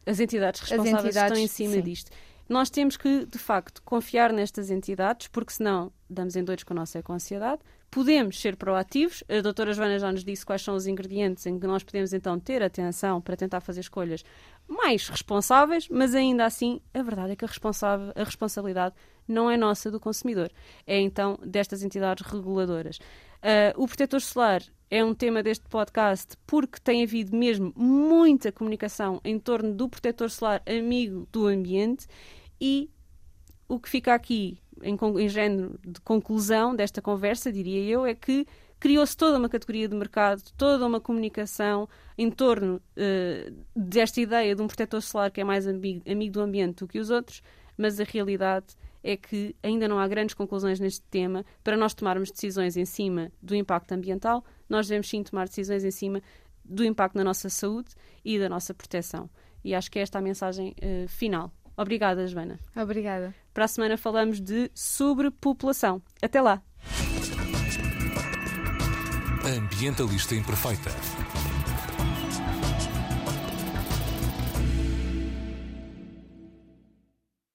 [0.06, 1.82] as entidades responsáveis as entidades, estão em cima sim.
[1.82, 2.10] disto.
[2.52, 6.76] Nós temos que, de facto, confiar nestas entidades, porque senão damos em doidos com a
[6.76, 7.62] nossa eco-ansiedade.
[7.90, 9.24] Podemos ser proativos.
[9.26, 12.38] A doutora Joana já nos disse quais são os ingredientes em que nós podemos então
[12.38, 14.22] ter atenção para tentar fazer escolhas
[14.68, 18.94] mais responsáveis, mas ainda assim, a verdade é que a, a responsabilidade
[19.26, 20.50] não é nossa do consumidor,
[20.86, 22.98] é então destas entidades reguladoras.
[22.98, 29.22] Uh, o protetor solar é um tema deste podcast porque tem havido mesmo muita comunicação
[29.24, 32.06] em torno do protetor solar amigo do ambiente
[32.64, 32.88] e
[33.68, 38.46] o que fica aqui em, em género de conclusão desta conversa, diria eu, é que
[38.78, 44.62] criou-se toda uma categoria de mercado, toda uma comunicação em torno uh, desta ideia de
[44.62, 47.42] um protetor solar que é mais amigo, amigo do ambiente do que os outros,
[47.76, 51.44] mas a realidade é que ainda não há grandes conclusões neste tema.
[51.64, 55.90] Para nós tomarmos decisões em cima do impacto ambiental, nós devemos sim tomar decisões em
[55.90, 56.22] cima
[56.64, 57.90] do impacto na nossa saúde
[58.24, 59.28] e da nossa proteção.
[59.64, 61.52] E acho que é esta a mensagem uh, final.
[61.76, 62.58] Obrigada, Joana.
[62.76, 63.34] Obrigada.
[63.52, 66.02] Para a semana falamos de sobrepopulação.
[66.20, 66.62] Até lá.
[69.44, 70.90] Ambientalista Imperfeita.